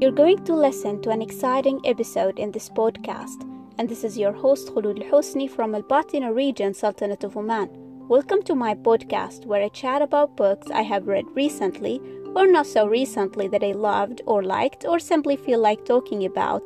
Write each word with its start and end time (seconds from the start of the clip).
You're 0.00 0.12
going 0.12 0.44
to 0.44 0.54
listen 0.54 1.02
to 1.02 1.10
an 1.10 1.20
exciting 1.20 1.80
episode 1.84 2.38
in 2.38 2.52
this 2.52 2.68
podcast, 2.68 3.42
and 3.78 3.88
this 3.88 4.04
is 4.04 4.16
your 4.16 4.30
host 4.30 4.68
Khulud 4.68 5.10
Hosni 5.10 5.50
from 5.50 5.74
Al 5.74 5.82
Batina 5.82 6.32
region, 6.32 6.72
Sultanate 6.72 7.24
of 7.24 7.36
Oman. 7.36 7.68
Welcome 8.06 8.44
to 8.44 8.54
my 8.54 8.76
podcast 8.76 9.44
where 9.44 9.60
I 9.60 9.68
chat 9.70 10.00
about 10.00 10.36
books 10.36 10.70
I 10.70 10.82
have 10.82 11.08
read 11.08 11.24
recently 11.34 12.00
or 12.36 12.46
not 12.46 12.68
so 12.68 12.86
recently 12.86 13.48
that 13.48 13.64
I 13.64 13.72
loved 13.72 14.22
or 14.24 14.44
liked 14.44 14.84
or 14.84 15.00
simply 15.00 15.34
feel 15.34 15.58
like 15.58 15.84
talking 15.84 16.24
about. 16.24 16.64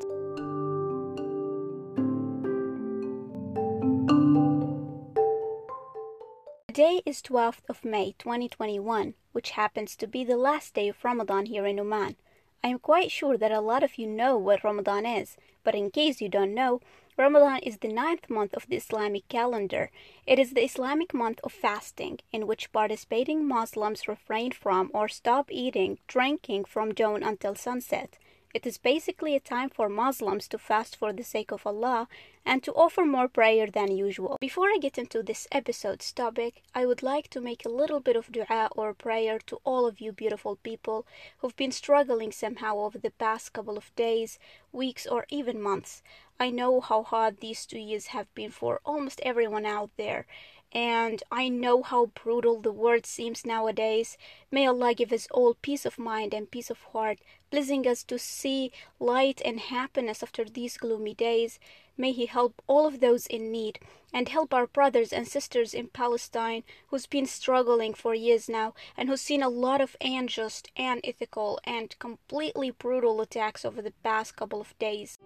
Today 6.68 7.00
is 7.06 7.22
12th 7.22 7.64
of 7.70 7.82
May 7.82 8.14
2021, 8.18 9.14
which 9.32 9.52
happens 9.52 9.96
to 9.96 10.06
be 10.06 10.22
the 10.22 10.36
last 10.36 10.74
day 10.74 10.88
of 10.88 11.02
Ramadan 11.02 11.46
here 11.46 11.64
in 11.64 11.80
Oman. 11.80 12.16
I 12.64 12.68
am 12.68 12.78
quite 12.78 13.10
sure 13.10 13.36
that 13.36 13.50
a 13.50 13.60
lot 13.60 13.82
of 13.82 13.98
you 13.98 14.06
know 14.06 14.36
what 14.36 14.62
Ramadan 14.62 15.04
is, 15.04 15.36
but 15.64 15.74
in 15.74 15.90
case 15.90 16.20
you 16.20 16.28
don't 16.28 16.54
know, 16.54 16.80
Ramadan 17.18 17.58
is 17.58 17.78
the 17.78 17.92
ninth 17.92 18.30
month 18.30 18.54
of 18.54 18.68
the 18.68 18.76
Islamic 18.76 19.26
calendar. 19.28 19.90
It 20.26 20.38
is 20.38 20.52
the 20.52 20.64
Islamic 20.64 21.12
month 21.12 21.40
of 21.42 21.52
fasting, 21.52 22.20
in 22.30 22.46
which 22.46 22.70
participating 22.70 23.48
Muslims 23.48 24.06
refrain 24.06 24.52
from 24.52 24.92
or 24.94 25.08
stop 25.08 25.50
eating, 25.50 25.98
drinking 26.06 26.64
from 26.66 26.94
dawn 26.94 27.24
until 27.24 27.56
sunset. 27.56 28.16
It 28.54 28.66
is 28.66 28.76
basically 28.76 29.34
a 29.34 29.40
time 29.40 29.70
for 29.70 29.88
Muslims 29.88 30.46
to 30.48 30.58
fast 30.58 30.94
for 30.94 31.10
the 31.10 31.22
sake 31.22 31.50
of 31.52 31.66
Allah 31.66 32.06
and 32.44 32.62
to 32.62 32.72
offer 32.74 33.06
more 33.06 33.26
prayer 33.26 33.66
than 33.66 33.96
usual. 33.96 34.36
Before 34.40 34.66
I 34.66 34.76
get 34.78 34.98
into 34.98 35.22
this 35.22 35.48
episode's 35.50 36.12
topic, 36.12 36.62
I 36.74 36.84
would 36.84 37.02
like 37.02 37.28
to 37.28 37.40
make 37.40 37.64
a 37.64 37.70
little 37.70 38.00
bit 38.00 38.14
of 38.14 38.30
dua 38.30 38.68
or 38.76 38.92
prayer 38.92 39.38
to 39.46 39.58
all 39.64 39.86
of 39.86 40.02
you 40.02 40.12
beautiful 40.12 40.56
people 40.56 41.06
who've 41.38 41.56
been 41.56 41.72
struggling 41.72 42.30
somehow 42.30 42.76
over 42.76 42.98
the 42.98 43.12
past 43.12 43.54
couple 43.54 43.78
of 43.78 43.94
days, 43.96 44.38
weeks, 44.70 45.06
or 45.06 45.24
even 45.30 45.62
months. 45.62 46.02
I 46.38 46.50
know 46.50 46.82
how 46.82 47.04
hard 47.04 47.40
these 47.40 47.64
two 47.64 47.78
years 47.78 48.08
have 48.08 48.34
been 48.34 48.50
for 48.50 48.80
almost 48.84 49.20
everyone 49.22 49.64
out 49.64 49.90
there, 49.96 50.26
and 50.72 51.22
I 51.30 51.48
know 51.48 51.82
how 51.82 52.06
brutal 52.06 52.60
the 52.60 52.72
world 52.72 53.06
seems 53.06 53.46
nowadays. 53.46 54.18
May 54.50 54.66
Allah 54.66 54.94
give 54.94 55.12
us 55.12 55.28
all 55.30 55.54
peace 55.54 55.86
of 55.86 55.98
mind 55.98 56.34
and 56.34 56.50
peace 56.50 56.70
of 56.70 56.82
heart, 56.92 57.18
blessing 57.52 57.86
us 57.86 58.02
to 58.02 58.18
see 58.18 58.72
light 58.98 59.42
and 59.44 59.60
happiness 59.60 60.22
after 60.22 60.44
these 60.44 60.78
gloomy 60.78 61.14
days. 61.14 61.60
May 61.96 62.12
He 62.12 62.26
help 62.26 62.62
all 62.66 62.86
of 62.86 63.00
those 63.00 63.26
in 63.26 63.52
need 63.52 63.78
and 64.12 64.28
help 64.28 64.52
our 64.54 64.66
brothers 64.66 65.12
and 65.12 65.28
sisters 65.28 65.74
in 65.74 65.88
Palestine 65.88 66.64
who's 66.88 67.06
been 67.06 67.26
struggling 67.26 67.92
for 67.94 68.14
years 68.14 68.48
now 68.48 68.74
and 68.96 69.08
who's 69.08 69.20
seen 69.20 69.42
a 69.42 69.48
lot 69.48 69.80
of 69.80 69.96
unjust, 70.00 70.70
unethical, 70.76 71.60
and 71.64 71.94
completely 71.98 72.70
brutal 72.70 73.20
attacks 73.20 73.64
over 73.64 73.82
the 73.82 73.92
past 74.02 74.34
couple 74.34 74.60
of 74.60 74.76
days. 74.78 75.18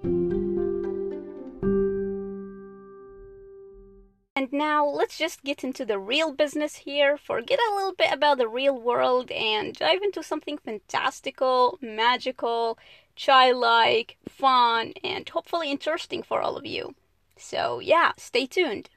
And 4.46 4.60
now 4.60 4.86
let's 4.86 5.18
just 5.18 5.42
get 5.42 5.64
into 5.64 5.84
the 5.84 5.98
real 5.98 6.32
business 6.32 6.76
here, 6.76 7.16
forget 7.16 7.58
a 7.58 7.74
little 7.74 7.94
bit 7.94 8.12
about 8.12 8.38
the 8.38 8.46
real 8.46 8.80
world, 8.80 9.32
and 9.32 9.74
dive 9.74 10.02
into 10.02 10.22
something 10.22 10.56
fantastical, 10.58 11.80
magical, 11.82 12.78
childlike, 13.16 14.18
fun, 14.28 14.92
and 15.02 15.28
hopefully 15.28 15.68
interesting 15.72 16.22
for 16.22 16.40
all 16.42 16.56
of 16.56 16.64
you. 16.64 16.94
So, 17.36 17.80
yeah, 17.80 18.12
stay 18.18 18.46
tuned. 18.46 18.88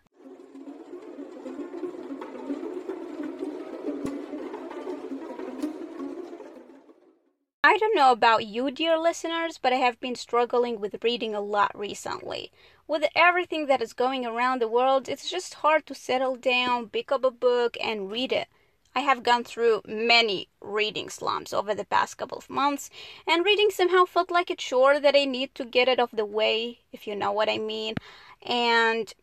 I 7.61 7.77
don't 7.77 7.93
know 7.93 8.13
about 8.13 8.45
you, 8.45 8.71
dear 8.71 8.97
listeners, 8.97 9.58
but 9.58 9.73
I 9.73 9.77
have 9.77 9.99
been 9.99 10.15
struggling 10.15 10.80
with 10.80 11.03
reading 11.03 11.36
a 11.36 11.42
lot 11.42 11.77
recently. 11.77 12.53
With 12.87 13.03
everything 13.14 13.65
that 13.65 13.81
is 13.81 13.92
going 13.92 14.25
around 14.25 14.61
the 14.61 14.70
world, 14.70 15.09
it's 15.09 15.30
just 15.30 15.55
hard 15.55 15.86
to 15.87 15.93
settle 15.93 16.37
down, 16.37 16.87
pick 16.87 17.11
up 17.11 17.25
a 17.25 17.31
book, 17.31 17.75
and 17.83 18.09
read 18.09 18.31
it. 18.31 18.47
I 18.95 19.02
have 19.02 19.23
gone 19.23 19.43
through 19.43 19.81
many 19.86 20.47
reading 20.61 21.09
slumps 21.09 21.52
over 21.52 21.75
the 21.75 21.83
past 21.83 22.17
couple 22.17 22.37
of 22.37 22.49
months, 22.49 22.89
and 23.27 23.43
reading 23.43 23.71
somehow 23.71 24.05
felt 24.05 24.31
like 24.31 24.49
a 24.49 24.55
chore 24.55 24.97
that 25.02 25.17
I 25.17 25.26
need 25.26 25.53
to 25.55 25.65
get 25.65 25.89
it 25.89 25.99
off 25.99 26.11
the 26.11 26.26
way, 26.26 26.80
if 26.93 27.08
you 27.08 27.14
know 27.14 27.33
what 27.33 27.49
I 27.49 27.58
mean. 27.58 27.95
And 28.41 29.14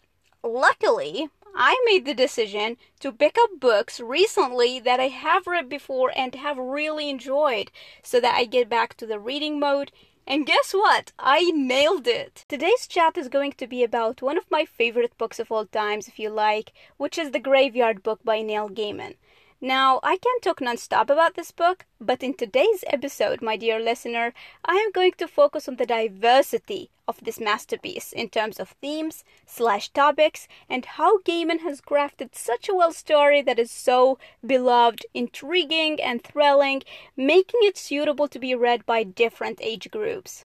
luckily, 0.44 1.30
I 1.58 1.82
made 1.86 2.04
the 2.04 2.12
decision 2.12 2.76
to 3.00 3.10
pick 3.10 3.38
up 3.38 3.58
books 3.58 3.98
recently 3.98 4.78
that 4.80 5.00
I 5.00 5.08
have 5.08 5.46
read 5.46 5.70
before 5.70 6.12
and 6.14 6.34
have 6.34 6.58
really 6.58 7.08
enjoyed 7.08 7.70
so 8.02 8.20
that 8.20 8.34
I 8.36 8.44
get 8.44 8.68
back 8.68 8.94
to 8.98 9.06
the 9.06 9.18
reading 9.18 9.58
mode. 9.58 9.90
And 10.26 10.44
guess 10.44 10.72
what? 10.72 11.12
I 11.18 11.50
nailed 11.52 12.06
it! 12.06 12.44
Today's 12.46 12.86
chat 12.86 13.16
is 13.16 13.28
going 13.28 13.52
to 13.52 13.66
be 13.66 13.82
about 13.82 14.20
one 14.20 14.36
of 14.36 14.50
my 14.50 14.66
favorite 14.66 15.16
books 15.16 15.38
of 15.38 15.50
all 15.50 15.64
times, 15.64 16.08
if 16.08 16.18
you 16.18 16.28
like, 16.28 16.74
which 16.98 17.16
is 17.16 17.30
The 17.30 17.40
Graveyard 17.40 18.02
Book 18.02 18.20
by 18.22 18.42
Neil 18.42 18.68
Gaiman. 18.68 19.14
Now, 19.60 20.00
I 20.02 20.18
can 20.18 20.38
talk 20.42 20.60
non-stop 20.60 21.08
about 21.08 21.34
this 21.34 21.50
book, 21.50 21.86
but 21.98 22.22
in 22.22 22.34
today's 22.34 22.84
episode, 22.88 23.40
my 23.40 23.56
dear 23.56 23.80
listener, 23.80 24.34
I 24.66 24.74
am 24.74 24.92
going 24.92 25.12
to 25.16 25.26
focus 25.26 25.66
on 25.66 25.76
the 25.76 25.86
diversity 25.86 26.90
of 27.08 27.24
this 27.24 27.40
masterpiece 27.40 28.12
in 28.12 28.28
terms 28.28 28.60
of 28.60 28.74
themes 28.82 29.24
slash 29.46 29.88
topics 29.88 30.46
and 30.68 30.84
how 30.84 31.18
Gaiman 31.20 31.60
has 31.60 31.80
crafted 31.80 32.34
such 32.34 32.68
a 32.68 32.74
well 32.74 32.92
story 32.92 33.40
that 33.42 33.58
is 33.58 33.70
so 33.70 34.18
beloved, 34.44 35.06
intriguing, 35.14 36.02
and 36.02 36.22
thrilling, 36.22 36.82
making 37.16 37.60
it 37.62 37.78
suitable 37.78 38.28
to 38.28 38.38
be 38.38 38.54
read 38.54 38.84
by 38.84 39.04
different 39.04 39.58
age 39.62 39.90
groups. 39.90 40.44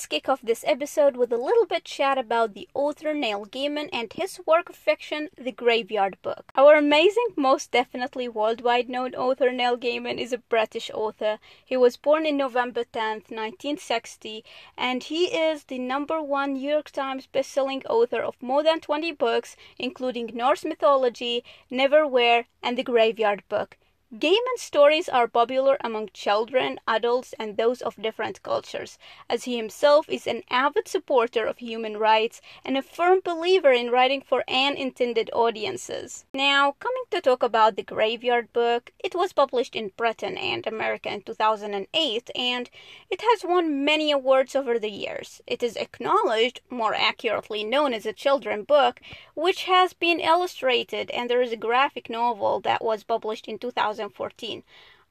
Let's 0.00 0.06
kick 0.06 0.30
off 0.30 0.40
this 0.40 0.64
episode 0.66 1.14
with 1.14 1.30
a 1.30 1.36
little 1.36 1.66
bit 1.66 1.84
chat 1.84 2.16
about 2.16 2.54
the 2.54 2.66
author 2.72 3.12
Neil 3.12 3.44
Gaiman 3.44 3.90
and 3.92 4.10
his 4.10 4.40
work 4.46 4.70
of 4.70 4.74
fiction, 4.74 5.28
The 5.36 5.52
Graveyard 5.52 6.16
Book. 6.22 6.50
Our 6.56 6.74
amazing, 6.74 7.34
most 7.36 7.70
definitely 7.70 8.26
worldwide 8.26 8.88
known 8.88 9.14
author 9.14 9.52
Neil 9.52 9.76
Gaiman 9.76 10.16
is 10.16 10.32
a 10.32 10.38
British 10.38 10.90
author. 10.94 11.38
He 11.62 11.76
was 11.76 11.98
born 11.98 12.24
in 12.24 12.38
November 12.38 12.84
10th, 12.84 13.28
1960, 13.28 14.42
and 14.74 15.02
he 15.02 15.24
is 15.26 15.64
the 15.64 15.78
number 15.78 16.22
one 16.22 16.54
New 16.54 16.70
York 16.70 16.90
Times 16.90 17.28
bestselling 17.30 17.84
author 17.84 18.22
of 18.22 18.40
more 18.40 18.62
than 18.62 18.80
20 18.80 19.12
books, 19.12 19.54
including 19.78 20.30
Norse 20.32 20.64
mythology, 20.64 21.44
Neverwhere, 21.70 22.46
and 22.62 22.78
The 22.78 22.84
Graveyard 22.84 23.42
Book. 23.50 23.76
Gaiman's 24.12 24.60
stories 24.60 25.08
are 25.08 25.28
popular 25.28 25.76
among 25.84 26.08
children, 26.12 26.80
adults, 26.88 27.32
and 27.38 27.56
those 27.56 27.80
of 27.80 28.02
different 28.02 28.42
cultures, 28.42 28.98
as 29.28 29.44
he 29.44 29.56
himself 29.56 30.08
is 30.08 30.26
an 30.26 30.42
avid 30.50 30.88
supporter 30.88 31.46
of 31.46 31.58
human 31.58 31.96
rights 31.96 32.40
and 32.64 32.76
a 32.76 32.82
firm 32.82 33.20
believer 33.22 33.70
in 33.70 33.88
writing 33.88 34.20
for 34.20 34.42
unintended 34.48 35.30
audiences. 35.32 36.24
Now, 36.34 36.74
coming 36.80 37.04
to 37.12 37.20
talk 37.20 37.44
about 37.44 37.76
the 37.76 37.84
Graveyard 37.84 38.52
Book, 38.52 38.90
it 38.98 39.14
was 39.14 39.32
published 39.32 39.76
in 39.76 39.92
Britain 39.96 40.36
and 40.36 40.66
America 40.66 41.08
in 41.08 41.22
2008, 41.22 42.30
and 42.34 42.68
it 43.10 43.20
has 43.20 43.44
won 43.44 43.84
many 43.84 44.10
awards 44.10 44.56
over 44.56 44.76
the 44.76 44.90
years. 44.90 45.40
It 45.46 45.62
is 45.62 45.76
acknowledged, 45.76 46.62
more 46.68 46.94
accurately 46.96 47.62
known 47.62 47.94
as 47.94 48.06
a 48.06 48.12
children's 48.12 48.66
book, 48.66 49.00
which 49.34 49.64
has 49.64 49.92
been 49.92 50.18
illustrated, 50.18 51.12
and 51.12 51.30
there 51.30 51.42
is 51.42 51.52
a 51.52 51.56
graphic 51.56 52.10
novel 52.10 52.58
that 52.62 52.82
was 52.82 53.04
published 53.04 53.46
in 53.46 53.56
2000. 53.56 53.99
2014. 54.08 54.62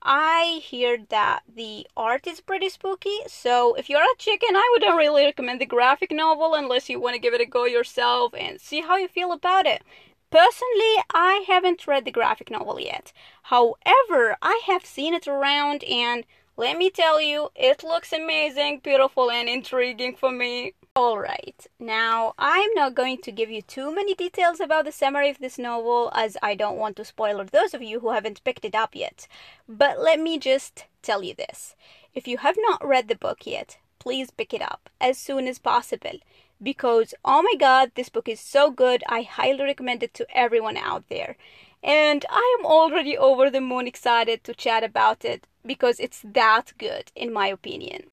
I 0.01 0.61
hear 0.63 0.97
that 1.09 1.41
the 1.53 1.85
art 1.97 2.25
is 2.25 2.39
pretty 2.39 2.69
spooky, 2.69 3.17
so 3.27 3.75
if 3.75 3.89
you're 3.89 4.01
a 4.01 4.17
chicken, 4.17 4.55
I 4.55 4.69
wouldn't 4.73 4.97
really 4.97 5.25
recommend 5.25 5.59
the 5.59 5.66
graphic 5.66 6.11
novel 6.11 6.55
unless 6.55 6.89
you 6.89 7.00
want 7.01 7.16
to 7.16 7.19
give 7.19 7.33
it 7.33 7.41
a 7.41 7.45
go 7.45 7.66
yourself 7.66 8.33
and 8.33 8.61
see 8.61 8.81
how 8.81 8.95
you 8.95 9.09
feel 9.09 9.33
about 9.33 9.65
it. 9.65 9.83
Personally, 10.31 11.03
I 11.13 11.44
haven't 11.47 11.88
read 11.88 12.06
the 12.06 12.12
graphic 12.12 12.50
novel 12.50 12.80
yet. 12.80 13.12
However, 13.44 14.38
I 14.41 14.62
have 14.68 14.86
seen 14.86 15.13
it 15.13 15.27
around 15.27 15.83
and 15.83 16.24
let 16.56 16.77
me 16.77 16.89
tell 16.89 17.21
you, 17.21 17.50
it 17.56 17.83
looks 17.83 18.13
amazing, 18.13 18.81
beautiful, 18.83 19.31
and 19.31 19.50
intriguing 19.50 20.15
for 20.15 20.31
me. 20.31 20.74
Alright, 21.00 21.68
now 21.80 22.34
I'm 22.38 22.74
not 22.74 22.94
going 22.94 23.19
to 23.19 23.31
give 23.31 23.50
you 23.50 23.62
too 23.62 23.96
many 23.96 24.13
details 24.13 24.60
about 24.60 24.84
the 24.84 24.92
summary 24.92 25.30
of 25.30 25.38
this 25.38 25.57
novel 25.57 26.12
as 26.13 26.36
I 26.44 26.56
don't 26.56 26.78
want 26.78 26.98
to 26.98 27.06
spoil 27.06 27.42
those 27.46 27.74
of 27.74 27.81
you 27.81 28.01
who 28.01 28.12
haven't 28.12 28.44
picked 28.44 28.66
it 28.66 28.75
up 28.75 28.94
yet. 28.94 29.25
But 29.66 30.01
let 30.01 30.19
me 30.19 30.38
just 30.38 30.88
tell 31.01 31.24
you 31.24 31.34
this. 31.34 31.74
If 32.13 32.28
you 32.28 32.40
have 32.40 32.57
not 32.68 32.86
read 32.86 33.07
the 33.07 33.16
book 33.16 33.48
yet, 33.48 33.78
please 33.98 34.30
pick 34.30 34.54
it 34.54 34.62
up 34.62 34.90
as 35.00 35.18
soon 35.18 35.48
as 35.48 35.57
possible 35.57 36.19
because 36.62 37.13
oh 37.24 37.44
my 37.44 37.56
god, 37.57 37.92
this 37.95 38.10
book 38.10 38.28
is 38.28 38.42
so 38.42 38.69
good. 38.69 39.02
I 39.07 39.22
highly 39.22 39.63
recommend 39.63 40.04
it 40.04 40.13
to 40.16 40.28
everyone 40.38 40.75
out 40.75 41.07
there. 41.07 41.38
And 41.81 42.25
I 42.30 42.57
am 42.60 42.66
already 42.66 43.18
over 43.18 43.50
the 43.50 43.62
moon 43.62 43.88
excited 43.88 44.44
to 44.44 44.54
chat 44.54 44.84
about 44.84 45.24
it 45.24 45.48
because 45.66 45.98
it's 46.02 46.22
that 46.25 46.74
good 46.78 47.13
in 47.16 47.31
my 47.31 47.48
opinion. 47.48 48.12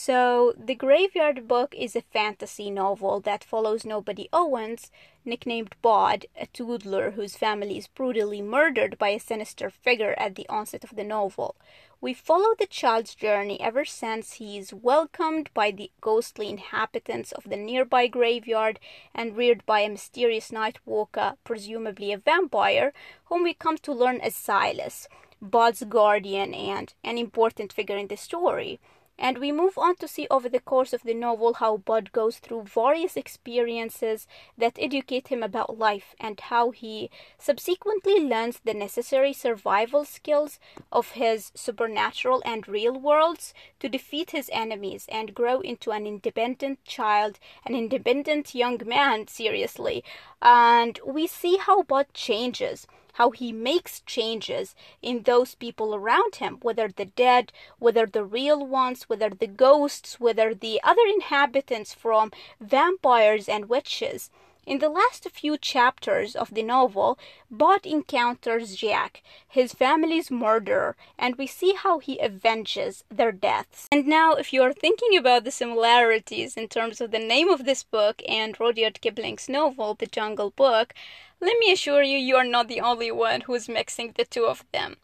So, 0.00 0.54
The 0.56 0.76
Graveyard 0.76 1.48
Book 1.48 1.74
is 1.76 1.96
a 1.96 2.02
fantasy 2.02 2.70
novel 2.70 3.18
that 3.22 3.42
follows 3.42 3.84
Nobody 3.84 4.28
Owens, 4.32 4.92
nicknamed 5.24 5.74
Bod, 5.82 6.26
a 6.40 6.46
toodler 6.46 7.14
whose 7.14 7.36
family 7.36 7.76
is 7.78 7.88
brutally 7.88 8.40
murdered 8.40 8.96
by 8.96 9.08
a 9.08 9.18
sinister 9.18 9.70
figure 9.70 10.14
at 10.16 10.36
the 10.36 10.48
onset 10.48 10.84
of 10.84 10.94
the 10.94 11.02
novel. 11.02 11.56
We 12.00 12.14
follow 12.14 12.54
the 12.56 12.68
child's 12.68 13.16
journey 13.16 13.60
ever 13.60 13.84
since 13.84 14.34
he 14.34 14.56
is 14.56 14.72
welcomed 14.72 15.50
by 15.52 15.72
the 15.72 15.90
ghostly 16.00 16.48
inhabitants 16.48 17.32
of 17.32 17.50
the 17.50 17.56
nearby 17.56 18.06
graveyard 18.06 18.78
and 19.12 19.36
reared 19.36 19.66
by 19.66 19.80
a 19.80 19.88
mysterious 19.88 20.52
night 20.52 20.78
walker, 20.86 21.34
presumably 21.42 22.12
a 22.12 22.18
vampire, 22.18 22.92
whom 23.24 23.42
we 23.42 23.52
come 23.52 23.78
to 23.78 23.92
learn 23.92 24.20
as 24.20 24.36
Silas, 24.36 25.08
Bod's 25.42 25.82
guardian 25.82 26.54
and 26.54 26.94
an 27.02 27.18
important 27.18 27.72
figure 27.72 27.96
in 27.96 28.06
the 28.06 28.16
story. 28.16 28.78
And 29.18 29.38
we 29.38 29.50
move 29.50 29.76
on 29.76 29.96
to 29.96 30.06
see 30.06 30.28
over 30.30 30.48
the 30.48 30.60
course 30.60 30.92
of 30.92 31.02
the 31.02 31.14
novel 31.14 31.54
how 31.54 31.78
Bud 31.78 32.12
goes 32.12 32.38
through 32.38 32.62
various 32.62 33.16
experiences 33.16 34.28
that 34.56 34.78
educate 34.78 35.28
him 35.28 35.42
about 35.42 35.78
life 35.78 36.14
and 36.20 36.38
how 36.38 36.70
he 36.70 37.10
subsequently 37.36 38.20
learns 38.20 38.60
the 38.60 38.74
necessary 38.74 39.32
survival 39.32 40.04
skills 40.04 40.60
of 40.92 41.12
his 41.12 41.50
supernatural 41.54 42.42
and 42.44 42.68
real 42.68 42.98
worlds 42.98 43.52
to 43.80 43.88
defeat 43.88 44.30
his 44.30 44.48
enemies 44.52 45.06
and 45.08 45.34
grow 45.34 45.60
into 45.60 45.90
an 45.90 46.06
independent 46.06 46.84
child, 46.84 47.40
an 47.66 47.74
independent 47.74 48.54
young 48.54 48.80
man, 48.86 49.26
seriously. 49.26 50.04
And 50.40 51.00
we 51.04 51.26
see 51.26 51.56
how 51.56 51.82
Bud 51.82 52.06
changes 52.14 52.86
how 53.18 53.30
he 53.32 53.50
makes 53.52 54.00
changes 54.02 54.76
in 55.02 55.22
those 55.24 55.56
people 55.56 55.92
around 55.92 56.36
him, 56.36 56.58
whether 56.62 56.88
the 56.88 57.04
dead, 57.04 57.52
whether 57.80 58.06
the 58.06 58.24
real 58.24 58.64
ones, 58.64 59.02
whether 59.08 59.28
the 59.28 59.48
ghosts, 59.48 60.20
whether 60.20 60.54
the 60.54 60.80
other 60.84 61.02
inhabitants 61.16 61.92
from 61.92 62.30
vampires 62.60 63.48
and 63.48 63.68
witches. 63.68 64.30
In 64.68 64.80
the 64.80 64.90
last 64.90 65.26
few 65.30 65.56
chapters 65.56 66.36
of 66.36 66.52
the 66.52 66.62
novel, 66.62 67.18
Bod 67.50 67.86
encounters 67.86 68.76
Jack, 68.76 69.22
his 69.48 69.72
family's 69.72 70.30
murderer, 70.30 70.94
and 71.18 71.36
we 71.36 71.46
see 71.46 71.72
how 71.72 72.00
he 72.00 72.20
avenges 72.20 73.02
their 73.08 73.32
deaths. 73.32 73.88
And 73.90 74.06
now, 74.06 74.34
if 74.34 74.52
you 74.52 74.60
are 74.62 74.74
thinking 74.74 75.16
about 75.16 75.44
the 75.44 75.50
similarities 75.50 76.54
in 76.54 76.68
terms 76.68 77.00
of 77.00 77.12
the 77.12 77.18
name 77.18 77.48
of 77.48 77.64
this 77.64 77.82
book 77.82 78.22
and 78.28 78.60
Rudyard 78.60 79.00
Kipling's 79.00 79.48
novel, 79.48 79.94
The 79.94 80.06
Jungle 80.06 80.50
Book, 80.50 80.92
let 81.40 81.58
me 81.58 81.72
assure 81.72 82.02
you, 82.02 82.18
you 82.18 82.36
are 82.36 82.44
not 82.44 82.68
the 82.68 82.82
only 82.82 83.10
one 83.10 83.40
who 83.40 83.54
is 83.54 83.70
mixing 83.70 84.12
the 84.18 84.26
two 84.26 84.44
of 84.44 84.66
them 84.72 84.98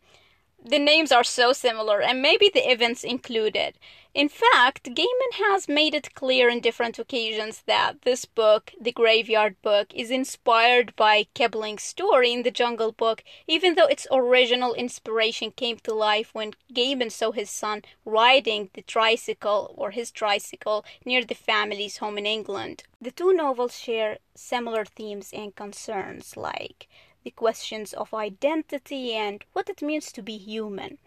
the 0.64 0.78
names 0.78 1.12
are 1.12 1.24
so 1.24 1.52
similar, 1.52 2.00
and 2.00 2.22
maybe 2.22 2.50
the 2.52 2.70
events 2.70 3.04
included. 3.04 3.78
In 4.14 4.28
fact, 4.28 4.84
Gaiman 4.94 5.32
has 5.34 5.68
made 5.68 5.92
it 5.92 6.14
clear 6.14 6.48
on 6.48 6.60
different 6.60 6.98
occasions 6.98 7.62
that 7.66 8.02
this 8.02 8.24
book, 8.24 8.72
The 8.80 8.92
Graveyard 8.92 9.60
Book, 9.60 9.92
is 9.92 10.10
inspired 10.10 10.94
by 10.96 11.26
Kipling's 11.34 11.82
story 11.82 12.32
in 12.32 12.44
The 12.44 12.50
Jungle 12.50 12.92
Book, 12.92 13.24
even 13.46 13.74
though 13.74 13.88
its 13.88 14.06
original 14.10 14.72
inspiration 14.72 15.50
came 15.50 15.78
to 15.78 15.92
life 15.92 16.30
when 16.32 16.54
Gaiman 16.72 17.10
saw 17.10 17.32
his 17.32 17.50
son 17.50 17.82
riding 18.04 18.70
the 18.72 18.82
tricycle 18.82 19.74
or 19.76 19.90
his 19.90 20.10
tricycle 20.10 20.84
near 21.04 21.24
the 21.24 21.34
family's 21.34 21.98
home 21.98 22.16
in 22.16 22.24
England. 22.24 22.84
The 23.00 23.10
two 23.10 23.34
novels 23.34 23.76
share 23.76 24.18
similar 24.34 24.84
themes 24.84 25.30
and 25.34 25.54
concerns 25.54 26.36
like 26.36 26.88
the 27.24 27.30
questions 27.30 27.92
of 27.94 28.14
identity 28.14 29.14
and 29.14 29.44
what 29.54 29.68
it 29.68 29.82
means 29.82 30.12
to 30.12 30.22
be 30.22 30.36
human. 30.36 30.98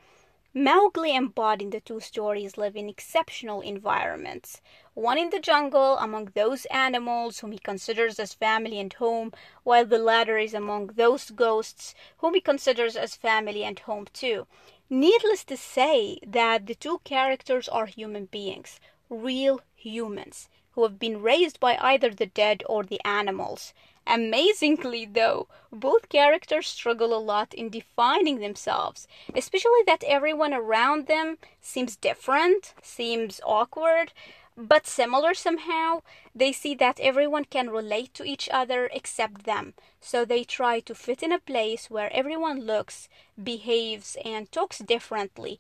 Mowgli 0.54 1.12
and 1.12 1.36
Bod 1.36 1.62
in 1.62 1.70
the 1.70 1.80
two 1.80 2.00
stories 2.00 2.58
live 2.58 2.76
in 2.76 2.90
exceptional 2.90 3.62
environments. 3.62 4.60
One 4.96 5.20
in 5.20 5.30
the 5.30 5.40
jungle 5.40 5.98
among 6.00 6.32
those 6.34 6.66
animals 6.66 7.40
whom 7.40 7.52
he 7.52 7.60
considers 7.60 8.18
as 8.18 8.34
family 8.34 8.80
and 8.80 8.92
home, 8.94 9.34
while 9.64 9.86
the 9.86 10.00
latter 10.00 10.40
is 10.40 10.56
among 10.56 10.88
those 10.88 11.30
ghosts 11.30 11.94
whom 12.18 12.34
he 12.34 12.42
considers 12.42 12.96
as 12.96 13.16
family 13.16 13.64
and 13.64 13.78
home 13.78 14.08
too. 14.14 14.48
Needless 14.90 15.44
to 15.44 15.58
say 15.58 16.18
that 16.26 16.66
the 16.66 16.74
two 16.74 17.02
characters 17.04 17.70
are 17.70 17.86
human 17.86 18.26
beings, 18.26 18.80
real 19.12 19.62
humans, 19.76 20.50
who 20.72 20.82
have 20.82 20.98
been 20.98 21.22
raised 21.22 21.60
by 21.60 21.78
either 21.80 22.10
the 22.10 22.26
dead 22.26 22.64
or 22.68 22.84
the 22.84 23.02
animals. 23.06 23.74
Amazingly, 24.10 25.06
though, 25.06 25.50
both 25.70 26.08
characters 26.08 26.68
struggle 26.68 27.14
a 27.14 27.20
lot 27.20 27.54
in 27.54 27.70
defining 27.70 28.40
themselves, 28.40 29.06
especially 29.36 29.84
that 29.86 30.04
everyone 30.06 30.54
around 30.54 31.08
them 31.08 31.38
seems 31.60 31.98
different, 31.98 32.74
seems 32.82 33.42
awkward, 33.44 34.14
but 34.56 34.88
similar 34.88 35.34
somehow. 35.34 36.04
They 36.34 36.54
see 36.54 36.74
that 36.76 37.02
everyone 37.02 37.46
can 37.46 37.70
relate 37.70 38.14
to 38.14 38.24
each 38.24 38.48
other 38.48 38.90
except 38.94 39.44
them, 39.44 39.74
so 40.00 40.24
they 40.24 40.46
try 40.46 40.80
to 40.80 40.96
fit 40.96 41.22
in 41.22 41.34
a 41.34 41.40
place 41.40 41.90
where 41.90 42.12
everyone 42.14 42.62
looks, 42.62 43.10
behaves, 43.42 44.16
and 44.24 44.50
talks 44.50 44.80
differently. 44.80 45.60